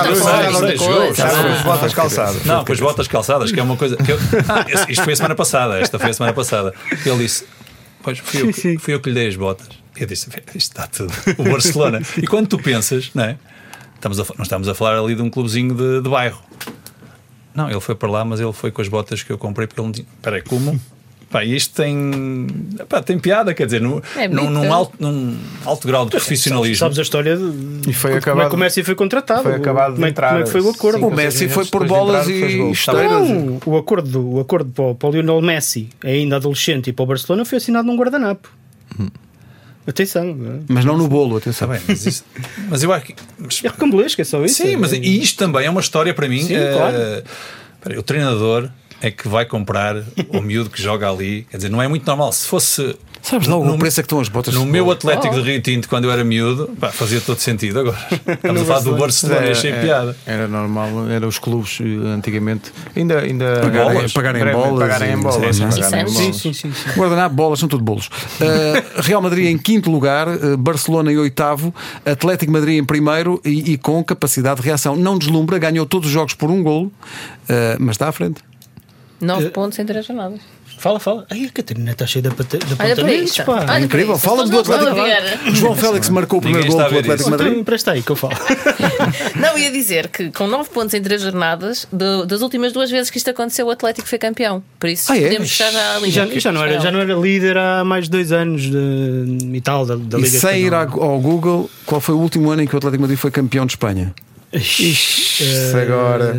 [0.77, 2.45] Jogou, com as botas calçadas.
[2.45, 3.97] Não, com as botas calçadas, que é uma coisa.
[3.97, 4.17] Que eu,
[4.47, 5.77] ah, isto foi a semana passada.
[5.77, 6.73] Esta foi a semana passada.
[7.05, 7.45] Ele disse:
[8.01, 9.67] Pois fui eu, que, fui eu que lhe dei as botas.
[9.97, 11.11] Eu disse: Isto está tudo.
[11.37, 12.01] O Barcelona.
[12.17, 13.37] E quando tu pensas, não é?
[13.95, 16.41] Estamos a, nós estamos a falar ali de um clubezinho de, de bairro.
[17.53, 19.81] Não, ele foi para lá, mas ele foi com as botas que eu comprei porque
[19.81, 20.07] ele não tinha.
[20.17, 20.79] Espera aí, como?
[21.29, 22.47] Pá, isto tem,
[22.87, 26.77] pá, tem piada, quer dizer, no, é num, num, alto, num alto grau de profissionalismo.
[26.77, 29.43] Sabes a história de, e foi acabado, como é que o Messi foi contratado?
[29.43, 30.97] Foi acabado como, é, como é que foi o acordo?
[30.97, 33.29] Sim, o Messi foi por bolas e esteiras.
[33.29, 37.05] Não, o acordo, o acordo para, para o Lionel Messi, ainda adolescente, e para o
[37.05, 38.49] Barcelona foi assinado num guardanapo.
[38.99, 39.09] Hum.
[39.85, 40.59] Atenção, não é?
[40.67, 41.67] mas não no bolo, atenção.
[41.67, 42.23] Tá bem, mas, isso,
[42.69, 43.15] mas eu acho que.
[43.37, 44.63] Mas, é recambulesco, é só isso.
[44.63, 46.41] Sim, mas e isto também é uma história para mim.
[46.41, 46.97] Sim, uh, claro.
[47.81, 48.69] Peraí, o treinador
[49.01, 49.95] é que vai comprar
[50.29, 51.45] o miúdo que joga ali.
[51.49, 52.31] Quer dizer, não é muito normal.
[52.31, 52.95] Se fosse.
[53.21, 55.41] Sabes lá o preço é que estão as botas No meu Atlético oh.
[55.41, 57.81] de Rio Tinto, quando eu era miúdo, pá, fazia todo sentido.
[57.81, 57.97] Agora,
[58.27, 60.15] estamos a falar do Barcelona, é, achei é, piada.
[60.25, 64.79] Era normal, eram os clubes eh, antigamente ainda, ainda pagarem, bolas, pagarem em bolas.
[64.79, 65.55] Pagarem em bolas.
[65.55, 66.71] Sim, sim, sim.
[66.95, 68.07] Guardanapo, bolas, são tudo bolos.
[68.07, 71.75] Uh, Real Madrid em quinto lugar, uh, Barcelona em oitavo,
[72.05, 74.95] Atlético Madrid em primeiro e, e, com capacidade de reação.
[74.95, 76.91] Não deslumbra, ganhou todos os jogos por um golo, uh,
[77.79, 78.48] mas está à frente.
[79.21, 80.39] 9 uh, pontos em 3 jornadas.
[80.79, 81.25] Fala, fala.
[81.29, 83.65] Ai, a Catarina está cheia de, de apontamentos, pá.
[83.69, 84.17] Olha incrível.
[84.17, 85.55] Fala-me do Atlético Madrid.
[85.55, 87.49] João Félix marcou o primeiro gol do Atlético Madrid.
[87.49, 88.33] Então, empresta aí que eu falo.
[89.35, 93.09] Não, ia dizer que com 9 pontos em 3 jornadas, de, das últimas duas vezes
[93.09, 94.63] que isto aconteceu, o Atlético foi campeão.
[94.79, 95.23] Por isso, ah, é?
[95.23, 96.11] podemos fechar já a Liga.
[96.11, 99.61] Já, já, não era, já não era líder há mais de dois anos de, e
[99.61, 100.29] tal da, da Liga.
[100.29, 100.87] E sem ir ao
[101.19, 104.13] Google, qual foi o último ano em que o Atlético Madrid foi campeão de Espanha?
[104.51, 106.35] Ixi, isso agora,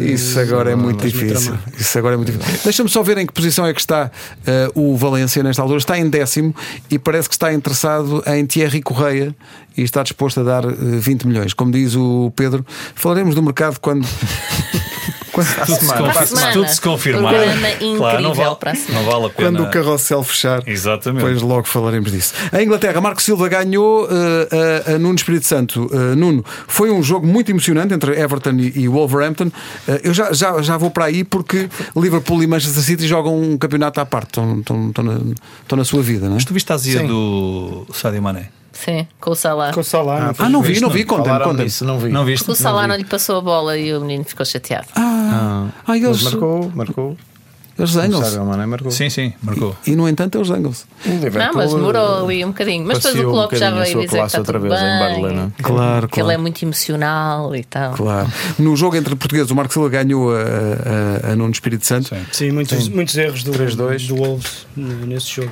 [0.00, 1.56] isso agora é muito difícil.
[1.78, 2.60] Isso agora é muito difícil.
[2.64, 4.10] Deixa-me só ver em que posição é que está
[4.74, 5.78] uh, o Valência nesta altura.
[5.78, 6.52] Está em décimo
[6.90, 9.34] e parece que está interessado em Thierry Correia
[9.76, 11.54] e está disposto a dar uh, eh, 20 milhões.
[11.54, 12.66] Como diz o Pedro,
[12.96, 14.04] falaremos do mercado quando
[15.44, 17.34] tudo, se, tudo se confirmar.
[17.96, 18.56] Claro, não vale,
[18.92, 19.50] não vale a pena.
[19.50, 21.24] Quando o carrossel fechar, Exatamente.
[21.24, 22.34] depois logo falaremos disso.
[22.52, 24.08] A Inglaterra, Marco Silva ganhou uh,
[24.86, 25.86] a, a Nuno Espírito Santo.
[25.86, 29.46] Uh, Nuno, foi um jogo muito emocionante entre Everton e, e Wolverhampton.
[29.46, 33.56] Uh, eu já, já, já vou para aí porque Liverpool e Manchester City jogam um
[33.56, 35.20] campeonato à parte, estão, estão, estão, na,
[35.62, 36.34] estão na sua vida, não é?
[36.34, 38.57] Mas tu viste a azia do Sadio Mané?
[38.84, 39.72] Sim, com o Salah.
[39.72, 40.32] Com o Salah.
[40.38, 42.10] Ah, não vi, não vi, contem-me, contem Isso, não vi.
[42.10, 42.44] Não viste?
[42.44, 44.86] Porque o Salah não, lhe passou a bola e o menino ficou chateado.
[44.94, 47.16] Ah, ah, Mas eles, marcou, marcou.
[47.76, 48.38] eles zangam-se.
[48.38, 48.90] marcou.
[48.92, 49.76] Sim, sim, marcou.
[49.86, 50.84] E no entanto, eles zangam-se.
[51.04, 52.86] Não, mas demorou ali um bocadinho.
[52.86, 54.80] Mas depois o um Klopp já bocadinho a veio dizer que está outra tudo vez
[54.80, 54.98] em bem.
[54.98, 55.52] Barcelona.
[55.62, 57.92] Claro, Que ele é muito emocional e tal.
[57.94, 58.32] Claro.
[58.58, 60.38] No jogo entre portugueses, o Marco Silva ganhou a,
[61.28, 62.08] a, a Nuno Espírito Santo.
[62.08, 62.26] Sim.
[62.30, 64.06] Sim, muitos, muitos erros do, 3-2.
[64.06, 65.50] do Wolves nesse jogo.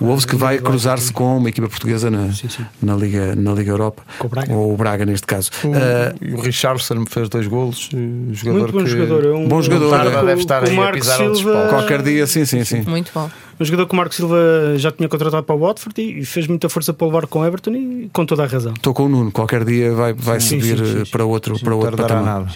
[0.00, 2.64] O Wolves que vai cruzar-se com uma equipa portuguesa na, Sim, sim.
[2.82, 4.02] na, Liga, na Liga Europa.
[4.18, 4.52] Com o Braga.
[4.54, 5.50] Ou o Braga, neste caso.
[5.64, 7.88] O, e o Richardson fez dois golos.
[7.94, 9.24] eh, Jogador Muito bom que jogador.
[9.24, 10.24] É um, Bom jogador, cara é.
[10.24, 12.82] Deve estar com o aí a Marco pisar outros Silva- qualquer dia, sim, sim, sim.
[12.86, 13.30] Muito bom.
[13.60, 14.36] Um jogador que o Marco Silva
[14.76, 17.44] já tinha contratado para o Watford e fez muita força para o levar com o
[17.46, 18.72] Everton e com toda a razão.
[18.72, 21.10] Estou com o Nuno, qualquer dia vai, vai Sim, subir sim, sim, eh, sim.
[21.10, 22.24] para outro, para outro patamar.
[22.24, 22.46] nada.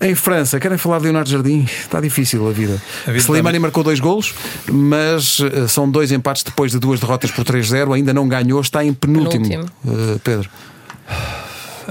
[0.00, 1.64] Em França, querem falar de Leonardo Jardim?
[1.64, 2.80] Está difícil a vida.
[3.06, 4.34] A vida Slimani está- marcou dois golos,
[4.70, 7.94] mas eh, são dois empates depois de duas derrotas por 3-0.
[7.94, 9.46] Ainda não ganhou, está em penúltimo.
[9.46, 9.70] Penúltimo.
[9.86, 10.48] Eh, Pedro.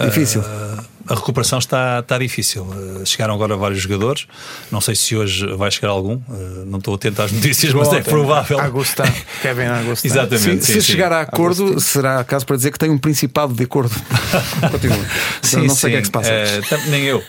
[0.06, 0.41] Difícil.
[0.41, 0.69] Uh,
[1.10, 2.64] a recuperação está, está difícil.
[2.64, 4.28] Uh, chegaram agora vários jogadores.
[4.72, 6.16] Não sei se hoje vai chegar algum.
[6.16, 8.60] Uh, não estou atento às notícias, mas é provável.
[8.60, 9.03] Agostin,
[9.41, 10.07] Kevin Agostin.
[10.07, 10.66] Exatamente.
[10.66, 10.91] Se, sim, se sim.
[10.91, 13.93] chegar a acordo, será caso para dizer que tem um principado de acordo.
[14.72, 15.05] Continua.
[15.41, 16.30] Sim, não sei o que é que se passa.
[16.32, 17.24] Uh, tam- nem eu.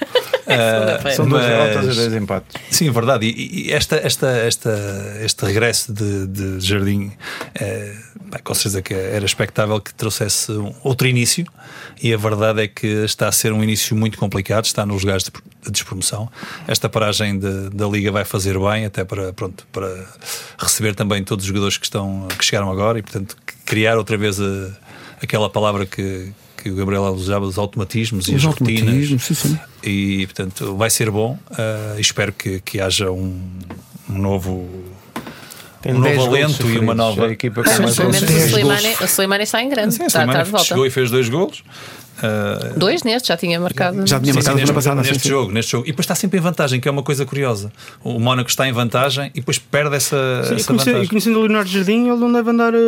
[0.57, 1.17] Segunda-feira.
[1.17, 2.57] São duas derrotas e dois empates.
[2.71, 3.27] Sim, verdade.
[3.27, 7.13] E, e esta, esta, esta, este regresso de, de Jardim,
[7.55, 7.95] eh,
[8.31, 11.45] bem, com certeza que era expectável que trouxesse um- outro início.
[12.03, 14.65] E a verdade é que está a ser um início muito complicado.
[14.65, 15.31] Está nos lugares de,
[15.65, 16.31] de despromoção.
[16.67, 19.89] Esta paragem de- da Liga vai fazer bem, até para, pronto, para
[20.59, 24.41] receber também todos os jogadores que, estão, que chegaram agora e, portanto, criar outra vez
[24.41, 24.71] a-
[25.23, 26.33] aquela palavra que.
[26.63, 29.23] Que o Gabriel usava, os automatismos e Os as rotinas.
[29.23, 29.59] sim, sim.
[29.83, 31.39] E portanto vai ser bom.
[31.51, 33.41] uh, espero que, que haja um,
[34.09, 34.69] um novo.
[35.81, 37.27] Tem um 10 novo alento e uma nova.
[37.27, 38.53] A equipa com mais o 10
[39.07, 39.95] Slimani, está em grande.
[39.95, 40.67] Sim, está, está de volta.
[40.67, 41.65] chegou e fez dois golos.
[42.23, 44.07] Uh, Dois neste, já tinha marcado.
[44.07, 44.97] Já tinha Sim, marcado sim, semana neste, passada.
[44.97, 45.29] neste sim, sim.
[45.29, 45.85] jogo, neste jogo.
[45.87, 47.73] E depois está sempre em vantagem, que é uma coisa curiosa.
[48.05, 51.09] O Mónaco está em vantagem e depois perde essa, Sim, e, essa conhecendo, e vantagem.
[51.09, 52.79] conhecendo o Leonardo Jardim, ele não deve andar eh,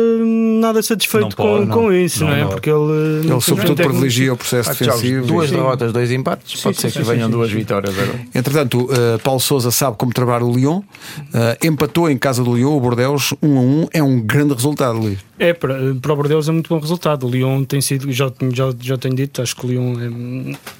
[0.61, 1.93] nada satisfeito Não com, pode, com não.
[1.93, 2.41] isso, não, Não, é?
[2.41, 2.49] não.
[2.49, 2.83] Porque ele.
[2.83, 5.25] Ele, não sobretudo, privilegia o processo jogos, defensivo.
[5.27, 6.61] duas e- derrotas, dois empates.
[6.61, 7.55] Pode sim, ser sim, que sim, venham sim, duas sim.
[7.57, 7.97] vitórias.
[7.97, 8.19] agora.
[8.35, 10.83] Entretanto, uh, Paulo Souza sabe como trabalhar o Lyon, uh,
[11.65, 13.87] empatou em casa do Lyon, o Bordeaux, 1 a 1.
[13.93, 15.19] É um grande resultado, Luís.
[15.39, 17.25] É, para, para o Bordeaux é muito bom resultado.
[17.25, 19.93] O Lyon tem sido, já, já, já tenho dito, acho que o Lyon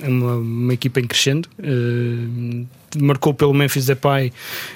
[0.01, 1.47] é, é uma, uma equipa em crescendo.
[1.61, 2.63] eh,
[2.95, 4.31] marcou pelo Memphis Depay,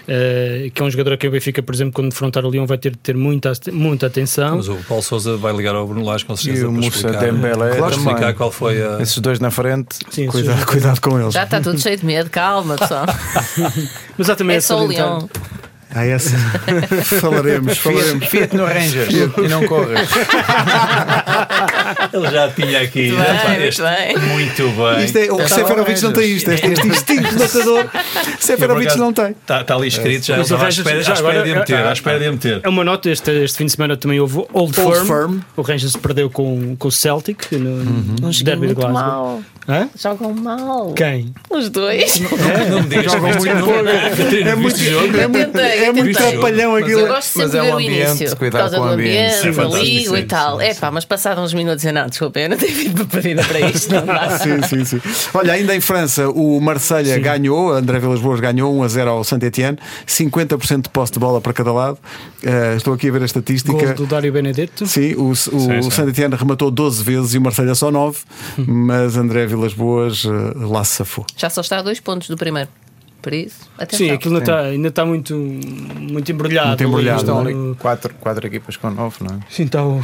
[0.08, 2.78] eh, que é um jogador que o Benfica, por exemplo, quando defrontar o Lyon, vai
[2.78, 4.56] ter de ter muita, muita atenção.
[4.58, 7.12] Mas o Paulo Souza vai ligar ao Bruno Lage com certeza E o para Moussa
[7.12, 7.98] Dembélé para também.
[7.98, 9.00] explicar qual foi a.
[9.02, 9.98] Esses dois na frente.
[10.10, 11.34] Sim, Cuidado, cuidado com eles.
[11.34, 13.06] Já está tudo cheio de medo, calma, pessoal.
[14.18, 15.30] Mas há também É essa só o Leão.
[15.96, 16.36] Ah, essa.
[17.22, 18.28] falaremos, falaremos.
[18.28, 20.10] Fiat, Fiat no Rangers e não corres.
[22.14, 23.12] Ele já tinha aqui.
[23.12, 24.18] Muito já bem, este- bem.
[24.18, 25.06] Muito bem.
[25.06, 27.86] Isto é, o Seferovic não tem isto, este, este instinto matador.
[28.40, 29.32] Seferovic não tem.
[29.32, 31.76] Está, está ali escrito, já, o à espera, já à espera agora- de a meter.
[31.78, 32.62] ah, À espera de meter.
[32.64, 35.06] É uma nota, este, este fim de semana também houve Old, Old Firm.
[35.06, 35.40] Firm.
[35.56, 38.94] O Rangers perdeu com, com o Celtic no, no Joguem derby de Glasgow.
[38.94, 39.42] mal.
[39.70, 39.90] Hã?
[39.98, 40.94] Jogam mal.
[40.94, 41.34] Quem?
[41.50, 42.20] Os dois.
[42.70, 43.90] Não me digas Jogam muito pouco.
[44.48, 45.18] É muito- o jogo?
[45.18, 47.00] É muito trapalhão Mas aquilo.
[47.02, 48.38] eu gosto sempre Mas de é ver o o início.
[48.38, 49.18] Por causa com do o ambiente.
[49.18, 50.60] É ali sim, e tal.
[50.60, 53.44] sim, É pá, mas passados uns minutos eu não, desculpa, eu não tenho vindo preparada
[53.48, 53.94] para isto.
[53.94, 54.38] Não dá.
[54.40, 55.02] Sim, sim, sim.
[55.34, 59.24] Olha, ainda em França, o Marselha ganhou, André Vilas Boas ganhou 1 a 0 ao
[59.24, 61.98] Saint-Etienne, 50% de posse de bola para cada lado.
[62.44, 63.74] Uh, estou aqui a ver a estatística.
[63.74, 64.86] Gol do Dário Benedetto.
[64.86, 65.92] Sim, o, o sim.
[65.92, 68.20] Saint-Etienne rematou 12 vezes e o Marselha só 9,
[68.66, 71.26] mas André Vilas Boas uh, lá se safou.
[71.36, 72.70] Já só está a dois pontos do primeiro.
[73.28, 74.08] Por isso, atenção.
[74.08, 76.68] Sim, aquilo ainda está, ainda está muito, muito embrulhado.
[76.70, 77.20] Muito embrulhado.
[77.20, 79.40] Estão Está ali quatro, quatro equipas com nove, não é?
[79.50, 80.02] Sim, está o.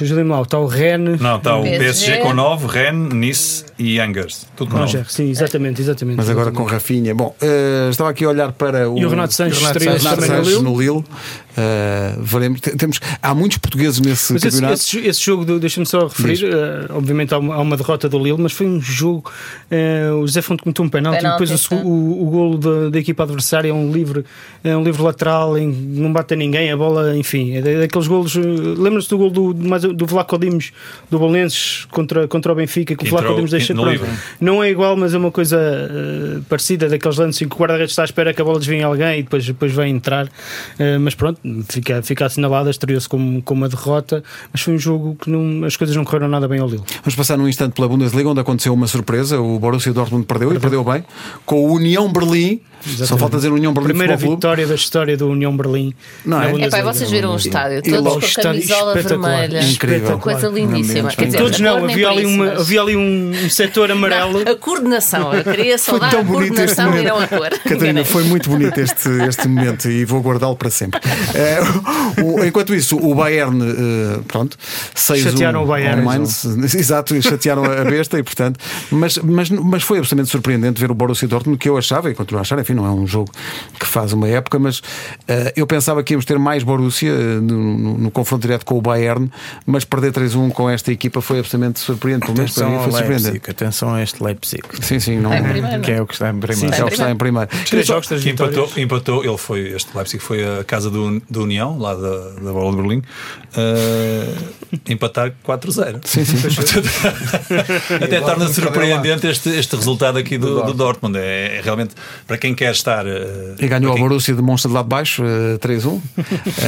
[0.00, 1.20] Ajuda-me lá, está o Rennes.
[1.20, 1.80] Não, está o PSG.
[2.06, 4.46] PSG com 9, Rennes, Nice e Angers.
[4.56, 4.98] Tudo com Não, 9.
[4.98, 6.16] já, sim, exatamente, exatamente.
[6.16, 7.14] Mas agora com Rafinha.
[7.14, 8.98] Bom, uh, estava aqui a olhar para o.
[8.98, 10.62] E o Renato Sanches Renato Sanches Sanches Lille.
[10.62, 11.04] no Lille.
[11.50, 12.60] Uh, veremos.
[12.60, 14.74] Tem- Temos, há muitos portugueses nesse Mas esse, campeonato.
[14.80, 18.18] esse, esse jogo, do- deixa-me só referir, eh, obviamente há uma, há uma derrota do
[18.18, 19.30] Lille, mas foi um jogo.
[19.70, 22.98] eh, o José Fonte cometeu um penalti, e Penalti, depois o, o golo da, da
[22.98, 24.24] equipa adversária é um livre,
[24.62, 28.36] é um livre lateral, em, não bate a ninguém, a bola, enfim, é daqueles golos.
[28.36, 30.72] Eh, lembra-se do gol do, do, do Vlaco Dimos,
[31.10, 34.00] do Bolenses contra, contra o Benfica, que o Vlaco Dimos deixa pronto.
[34.40, 37.92] Não é igual, mas é uma coisa uh, parecida, daqueles lances em que o guarda-redes
[37.92, 40.26] está à espera que a bola desvie alguém e depois, depois vai entrar.
[40.26, 44.22] Uh, mas pronto, fica, fica assinalada, estreou-se como, como uma derrota,
[44.52, 46.82] mas foi um jogo que não, as coisas não correram nada bem ao Lille.
[47.02, 49.40] Vamos passar num instante pela Bundesliga, onde aconteceu uma surpresa.
[49.40, 51.04] O Borussia Dortmund perdeu e perdeu bem,
[51.44, 53.08] com o União Berlim Exatamente.
[53.08, 53.88] Só falta dizer União Berlim.
[53.88, 55.94] Primeira vitória da história do União Berlim.
[56.24, 56.62] Não é?
[56.62, 59.62] É pá, vocês viram o estádio, todos com a camisola vermelha.
[59.62, 60.18] Incrível.
[60.18, 61.10] Coisa lindíssima.
[61.10, 64.44] Quer dizer, todos não, havia ali, uma, havia ali um, um setor amarelo.
[64.44, 67.50] Não, a coordenação, eu queria saudar a coordenação e não a cor.
[67.50, 71.00] Catarina, foi muito bonito este, este momento e vou guardá-lo para sempre.
[71.00, 74.56] Uh, o, enquanto isso, o Bayern, uh, pronto,
[74.94, 76.02] 6 Chatearam o Bayern.
[76.02, 78.58] Mainz, exato, chatearam a besta e portanto,
[78.90, 82.38] mas, mas, mas foi absolutamente surpreendente ver o Borussia Dortmund, que eu achava e continuo
[82.38, 83.30] a achar, enfim, não é um jogo
[83.78, 87.78] que faz uma época, mas uh, eu pensava que íamos ter mais Borussia uh, no,
[87.78, 89.30] no, no, confronto direto com o Bayern,
[89.66, 92.26] mas perder 3-1 com esta equipa foi absolutamente surpreendente.
[92.26, 93.50] Pelo menos para mim foi surpreendente.
[93.50, 94.62] Atenção a este Leipzig.
[94.80, 96.74] Sim, sim, não, é que é o que está em primeiro.
[96.74, 97.48] Sim, é o que está em primeiro.
[97.68, 101.42] Três jogos, três que empatou, empatou, ele foi, este Leipzig foi a casa do, do
[101.42, 106.00] União, lá da, da Bola de Berlim, uh, empatar 4-0.
[106.04, 106.36] Sim, sim.
[108.02, 111.18] Até torna surpreendente este, este resultado aqui do, do Dortmund.
[111.18, 111.94] É, é realmente
[112.26, 113.06] para quem quer estar.
[113.06, 114.04] Uh, e ganhou quem...
[114.04, 115.98] a Borussia de Monstro de lá de baixo, uh, 3-1,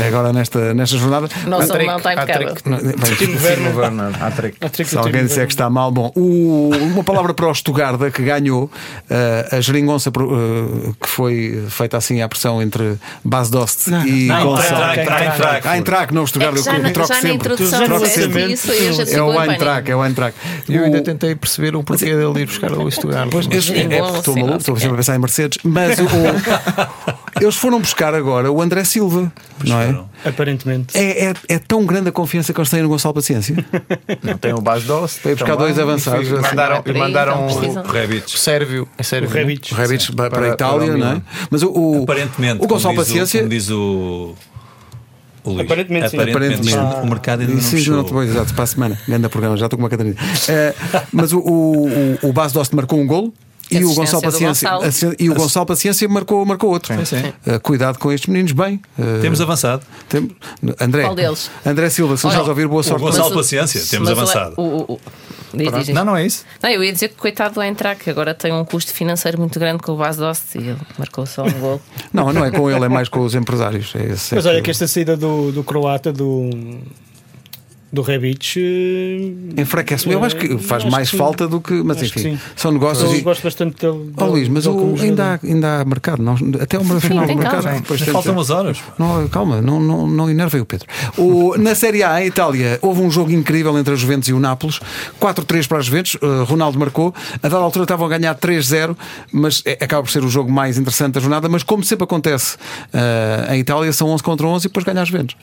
[0.08, 1.28] agora nesta, nesta jornada.
[1.46, 2.54] Nossa, não está impecável.
[4.84, 6.10] Se alguém disser que está mal, bom.
[6.16, 11.98] O, uma palavra para o Stuttgart que ganhou uh, a geringonça uh, que foi feita
[11.98, 14.82] assim à pressão entre Bas Dost não, e Gonçalo.
[15.64, 17.56] Ah, Eintracht, não o Stuttgart, é eu troco sempre.
[17.56, 18.52] Troco sempre.
[18.52, 18.72] Isso,
[19.14, 20.38] é o Eintracht, é o Eintracht.
[20.68, 23.28] Eu ainda tentei perceber o porquê dele ir buscar o Stuttgart.
[23.30, 27.80] Pois, é, porque estou maluco, estou sempre a pensar em Mercedes, mas o, eles foram
[27.80, 29.32] buscar agora o André Silva,
[29.64, 30.28] não é?
[30.28, 30.96] Aparentemente.
[30.96, 33.56] É, é, é, tão grande a confiança que eles têm no Gonçalo Paciência.
[34.22, 35.20] Não tem o Bas Doce.
[35.20, 36.28] Tem buscar dois avançados.
[36.28, 38.38] E mandaram, e mandaram o Rebic.
[38.38, 38.86] Sérvio.
[38.96, 39.30] É Sérvio.
[39.30, 39.72] O Rebic.
[39.72, 41.22] O Rebic para, para, a Itália, não é?
[41.50, 43.40] Mas o, o, Aparentemente, o Gonçalo Paciência.
[43.40, 44.34] Como diz o.
[45.44, 45.66] O Luís.
[45.66, 46.18] Aparentemente, sim.
[46.18, 47.96] Aparentemente, o mercado ainda não sim, fechou.
[47.96, 48.98] Não, depois, exato, para a semana.
[49.08, 50.14] Grande programa, já estou com uma catarina.
[50.14, 53.34] Uh, mas o, o, o, o Bas Dost marcou um golo
[53.78, 54.68] e o Gonçalo Paciência
[55.18, 56.94] e o Gonçalo Paciência marcou, marcou outro.
[56.94, 57.32] Sim, sim.
[57.46, 58.80] Uh, cuidado com estes meninos, bem.
[58.98, 59.82] Uh, temos avançado.
[60.08, 60.30] Tem,
[60.80, 61.50] André, Qual deles?
[61.64, 63.02] André Silva, se nos estás a ouvir, boa sorte.
[63.02, 64.54] O Gonçalo Paciência, temos avançado.
[64.56, 65.00] O, o,
[65.54, 65.94] Diz, diz, diz.
[65.94, 66.44] Não, não é isso.
[66.62, 69.58] Não, eu ia dizer que coitado do entrar, que agora tem um custo financeiro muito
[69.58, 71.80] grande com o base Dost e ele marcou só um gol.
[72.12, 73.94] não, não é com ele, é mais com os empresários.
[73.94, 74.64] É esse, Mas é olha que...
[74.64, 76.48] que esta saída do, do croata, do
[77.92, 80.14] do Rebic eh, enfraquece-me.
[80.14, 81.74] Eu acho que faz acho mais que falta do que.
[81.74, 83.10] Mas enfim, que são negócios.
[83.10, 83.20] Eu e...
[83.20, 84.12] gosto bastante dele.
[84.16, 87.36] Oh, Luís, mas o, ainda, há, ainda há mercado, não, até uma sim, final do
[87.36, 87.64] mercado.
[88.10, 88.78] Faltam umas horas.
[88.98, 90.88] Não, calma, não, não, não enervem o Pedro.
[91.18, 94.40] O, na Série A, em Itália, houve um jogo incrível entre a Juventus e o
[94.40, 94.80] Nápoles.
[95.20, 97.14] 4-3 para a Juventus, uh, Ronaldo marcou.
[97.42, 98.96] A dada altura estavam a ganhar 3-0,
[99.30, 101.46] mas é, acaba por ser o jogo mais interessante da jornada.
[101.48, 105.04] Mas como sempre acontece uh, em Itália, são 11 contra 11 e depois ganha a
[105.04, 105.36] Juventus.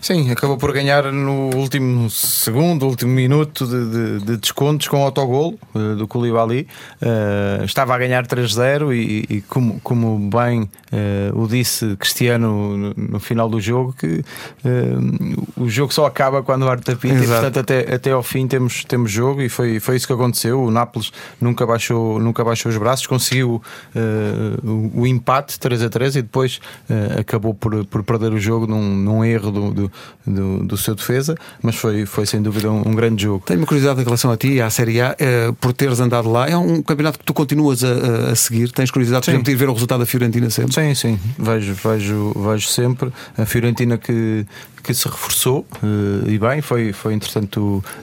[0.00, 5.04] Sim, acabou por ganhar no último segundo, último minuto de, de, de descontos com o
[5.04, 6.66] autogolo uh, do Koulibaly.
[7.02, 12.94] Uh, estava a ganhar 3-0 e, e, como, como bem uh, o disse Cristiano no,
[12.96, 14.24] no, final do jogo, que
[15.56, 18.84] o jogo só acaba quando o árbitro apita e portanto até, até ao fim temos,
[18.84, 20.62] temos jogo e foi, foi isso que aconteceu.
[20.62, 23.62] O Nápoles nunca baixou, nunca baixou os braços, conseguiu
[24.64, 26.60] o, o, empate 3 a 3 e depois
[27.18, 29.90] acabou por, por perder o jogo num, num erro do, do
[30.28, 33.44] do, do, seu defesa, mas foi, foi sem dúvida um, um, grande jogo.
[33.46, 36.30] Tenho uma curiosidade em relação a ti e à Série A, eh, por teres andado
[36.30, 36.48] lá.
[36.48, 38.70] É um campeonato que tu continuas a, a seguir.
[38.70, 40.74] Tens curiosidade, por exemplo, de ir ver o resultado da Fiorentina sempre?
[40.74, 41.18] Sim, sim.
[41.38, 43.12] Vejo, vejo, vejo sempre.
[43.36, 44.46] A Fiorentina que,
[44.82, 47.58] que se reforçou uh, e bem, foi, foi interessante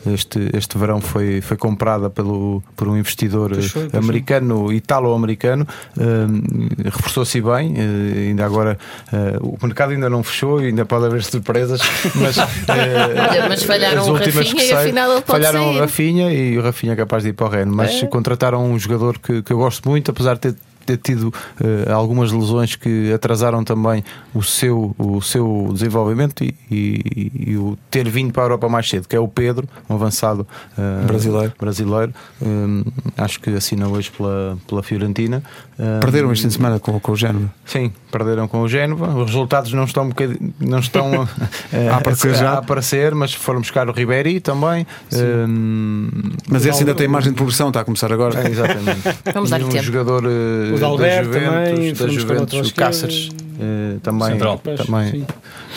[0.06, 5.68] este, este verão foi, foi comprada pelo, por um investidor deixou, americano, italo-americano,
[6.84, 7.76] reforçou-se bem,
[8.30, 8.78] ainda agora
[9.42, 11.55] o mercado ainda não fechou, ainda pode haver surpresas,
[12.16, 12.36] mas,
[13.50, 15.76] mas falharam as últimas o Rafinha que e afinal ele pode falharam sair.
[15.76, 18.08] o Rafinha e o Rafinha é capaz de ir para o Rennes, mas é?
[18.08, 20.56] contrataram um jogador que, que eu gosto muito, apesar de ter
[20.86, 27.32] ter tido uh, algumas lesões que atrasaram também o seu, o seu desenvolvimento e, e,
[27.52, 30.48] e, o ter vindo para a Europa mais cedo, que é o Pedro, um avançado
[30.78, 31.54] uh, brasileiro.
[31.60, 32.14] brasileiro.
[32.42, 32.84] Um,
[33.18, 35.44] acho que assina hoje pela, pela Fiorentina.
[35.80, 37.52] Um, perderam este fim de semana com, com o Génova?
[37.66, 39.08] Sim, perderam com o Génova.
[39.16, 40.12] Os resultados não estão, um
[40.60, 41.28] não estão uh,
[41.92, 42.52] a, aparecer a, já.
[42.52, 44.86] a aparecer, mas foram buscar o Ribéry também.
[46.50, 48.42] mas esse ainda tem margem de progressão, está a começar agora.
[48.42, 49.02] É, exatamente.
[49.34, 49.84] Vamos dar um tempo.
[49.84, 50.24] jogador
[50.76, 54.30] o Dalberto também, da Juventus, o Cáceres uh, também.
[54.30, 54.60] Central.
[54.60, 55.12] também.
[55.12, 55.26] Sim.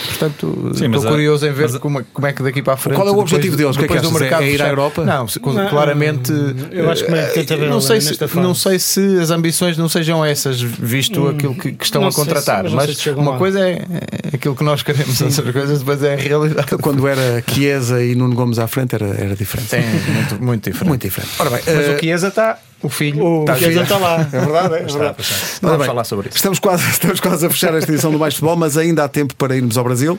[0.06, 2.96] Portanto, sim, estou curioso em ver como, como, é que daqui para a frente.
[2.96, 3.88] Qual é o objetivo depois, deles?
[3.88, 5.04] Depois que é, que do mercado é ir à Europa?
[5.04, 6.32] Não, não claramente.
[6.70, 10.60] Eu acho que uh, não, sei se, não sei se as ambições não sejam essas,
[10.60, 12.68] visto hum, aquilo que, que estão a contratar.
[12.68, 13.38] Se, mas, mas uma lá.
[13.38, 16.76] coisa é, é, aquilo que nós queremos, outras coisas depois é a realidade.
[16.80, 19.70] Quando era Chiesa e Nuno Gomes à frente era, era diferente.
[19.70, 20.88] Sim, muito, muito diferente.
[20.88, 21.32] Muito diferente.
[21.38, 22.58] Ora bem, mas uh, o Chiesa está.
[22.82, 24.18] O filho o está, Chiesa está lá.
[24.32, 25.16] É verdade, é verdade.
[25.62, 26.36] Vamos falar sobre isso.
[26.36, 29.34] Estamos quase, estamos quase a fechar esta edição do Mais Futebol, mas ainda há tempo
[29.34, 30.18] para irmos ao Brasil.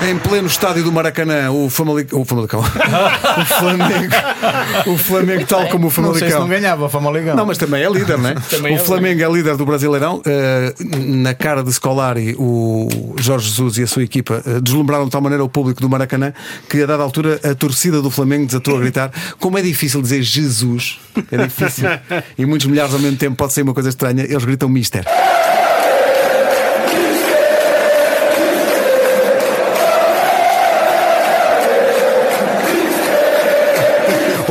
[0.00, 2.20] Em pleno estádio do Maracanã, o Famalicão.
[2.20, 2.60] O Famalicão.
[2.62, 4.14] o Flamengo.
[4.86, 6.20] O Flamengo, tal como o Famalicão.
[6.20, 7.34] Não sei se não ganhava o Famalicão.
[7.34, 8.34] Não, mas também é líder, não é?
[8.34, 10.18] o é Flamengo é líder do Brasileirão.
[10.18, 12.88] Uh, na cara de Scolari, o
[13.18, 16.32] Jorge Jesus e a sua equipa uh, deslumbraram de tal maneira o público do Maracanã
[16.68, 19.10] que, a dada altura, a torcida do Flamengo desatou a gritar.
[19.40, 21.88] Como é difícil dizer Jesus, é difícil.
[22.38, 25.04] e muitos milhares ao mesmo tempo pode ser uma coisa estranha, eles gritam Mister.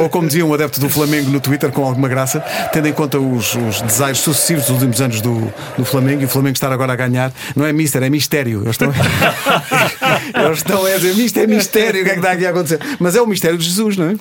[0.08, 2.40] Ou como dizia um adepto do Flamengo no Twitter, com alguma graça,
[2.72, 6.54] tendo em conta os, os sucessivos dos últimos anos do, do Flamengo e o Flamengo
[6.54, 8.62] estar agora a ganhar, não é mister, é mistério.
[8.62, 8.94] Eles estão,
[10.46, 12.80] eles estão a dizer isto é mistério, o que é que está aqui a acontecer?
[13.02, 14.16] Mas é o mistério de Jesus, não é?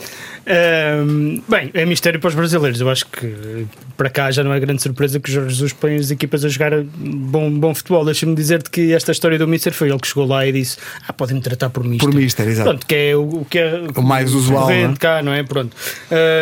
[0.49, 2.81] Um, bem, é mistério para os brasileiros.
[2.81, 3.67] Eu acho que
[3.97, 6.49] para cá já não é grande surpresa que o Jorge Jesus põe as equipas a
[6.49, 8.05] jogar bom, bom futebol.
[8.05, 11.13] Deixa-me dizer-te que esta história do Mister foi ele que chegou lá e disse: Ah,
[11.13, 12.09] podem-me tratar por Mister.
[12.09, 12.71] Por Mister, exato.
[12.71, 14.69] Pronto, que é o, o que é o mais usual.
[14.69, 14.95] Não é?
[14.97, 15.43] cá, não é?
[15.43, 15.76] Pronto.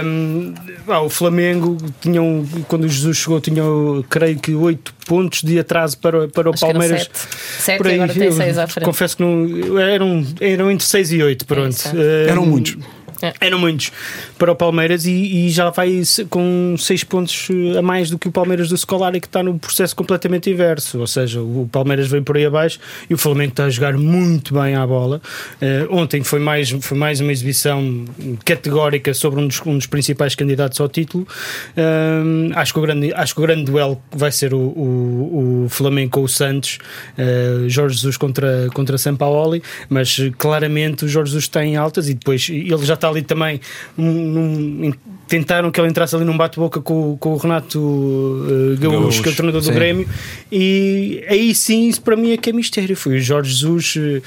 [0.04, 0.54] Um,
[0.86, 5.98] ah, o Flamengo tinham, quando o Jesus chegou, tinham, creio que, 8 pontos de atraso
[5.98, 7.10] para, para o Palmeiras.
[7.58, 8.84] 7 e agora tem 6 à frente.
[8.84, 11.76] Confesso que não, eram, eram entre 6 e 8, pronto.
[11.94, 12.76] É, eram muitos.
[13.24, 13.32] É.
[13.40, 13.90] Eram muitos
[14.38, 17.48] para o Palmeiras e, e, já vai com 6 pontos
[17.78, 20.98] a mais do que o Palmeiras do Scolari, que está no processo completamente inverso.
[20.98, 24.54] Ou seja, o Palmeiras vem por aí abaixo e o Flamengo está a jogar muito
[24.54, 25.22] bem à bola.
[25.54, 28.04] Uh, ontem foi mais, foi mais uma exibição
[28.44, 31.26] categórica sobre um dos, um dos principais candidatos ao título.
[31.76, 35.68] Uh, acho, que o grande, acho que o grande duelo vai ser o, o, o
[35.68, 36.78] Flamengo com o Santos,
[37.18, 42.14] uh, Jorge Jesus contra, contra Sampaoli, mas claramente o Jorge Jesus está em altas e
[42.14, 43.60] depois ele já está ali também
[43.96, 44.92] num,
[45.28, 49.32] tentaram que ele entrasse ali num bate-boca com, com o Renato uh, Gaúcho, que é
[49.32, 49.72] o treinador do sim.
[49.72, 50.08] Grêmio,
[50.50, 52.96] e aí sim, isso para mim é que é mistério.
[52.96, 54.22] Foi o Jorge Jesus uh,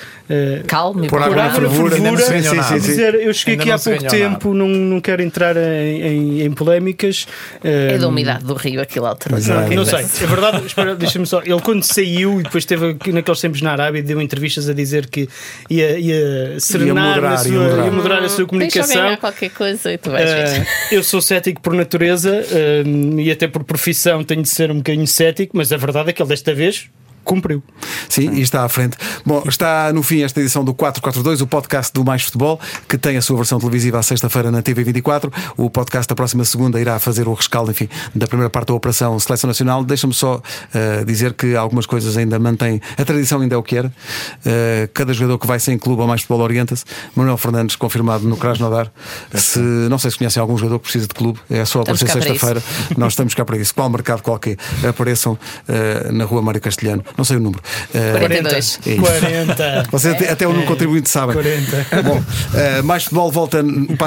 [0.67, 4.09] calmo, por água fervura, fervura sim, sim, sim, dizer, eu cheguei ainda aqui há pouco
[4.09, 7.27] tempo, não, não quero entrar em, em, em polémicas.
[7.63, 9.39] Uh, é da umidade do rio aquilo altura.
[9.39, 10.63] Não, não sei, é verdade,
[10.97, 11.41] deixa-me só.
[11.41, 15.27] Ele quando saiu e depois esteve naqueles tempos na Arábia, deu entrevistas a dizer que
[15.69, 17.85] ia, ia serenar, ia moderar, a, sua, ia moderar.
[17.85, 18.66] Ia moderar a sua comunicação.
[18.73, 20.67] Deixa ganhar qualquer coisa e tu vais ver.
[20.91, 22.43] Eu sou cético por natureza
[22.85, 26.13] um, e até por profissão tenho de ser um bocadinho cético, mas a verdade é
[26.13, 26.89] que ele desta vez
[27.27, 27.61] cumpriu.
[28.07, 28.97] Sim, e está à frente.
[29.25, 33.17] Bom, está no fim esta edição do 442, o podcast do Mais Futebol, que tem
[33.17, 35.31] a sua versão televisiva à sexta-feira na TV24.
[35.57, 39.19] O podcast da próxima segunda irá fazer o rescaldo, enfim, da primeira parte da Operação
[39.19, 39.83] Seleção Nacional.
[39.83, 42.81] Deixa-me só uh, dizer que algumas coisas ainda mantêm.
[42.97, 43.87] A tradição ainda é o que era.
[43.89, 46.85] Uh, cada jogador que vai sem clube ao Mais Futebol orienta-se.
[47.13, 48.89] Manuel Fernandes, confirmado no Krasnodar.
[49.33, 52.63] Se, não sei se conhecem algum jogador que precisa de clube, é só aparecer sexta-feira.
[52.97, 53.75] Nós estamos cá para isso.
[53.75, 54.55] Qual mercado qualquer
[54.87, 57.61] apareçam uh, na Rua Mário Castelhano não sei o número.
[57.89, 58.79] Uh, 42.
[58.85, 59.83] É 40.
[59.89, 61.33] Vocês até, até o número contribuinte sabem.
[61.33, 62.03] 40.
[62.03, 63.63] Bom, uh, mais futebol volta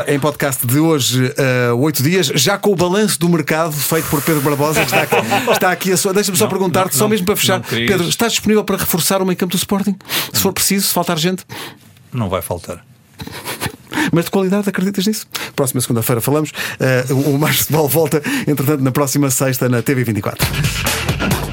[0.06, 1.34] em podcast de hoje,
[1.72, 5.02] uh, 8 dias, já com o balanço do mercado feito por Pedro Barbosa, que está
[5.02, 5.16] aqui,
[5.52, 6.14] está aqui a sua.
[6.14, 7.60] Deixa-me só perguntar-te, só mesmo para fechar.
[7.60, 9.96] Pedro, estás disponível para reforçar o meio campo do Sporting?
[10.32, 11.44] Se for preciso, se faltar gente?
[12.12, 12.84] Não vai faltar.
[14.12, 15.26] Mas de qualidade, acreditas nisso?
[15.54, 16.50] Próxima segunda-feira falamos.
[17.10, 21.49] Uh, o Mais Futebol volta, entretanto, na próxima sexta na TV24.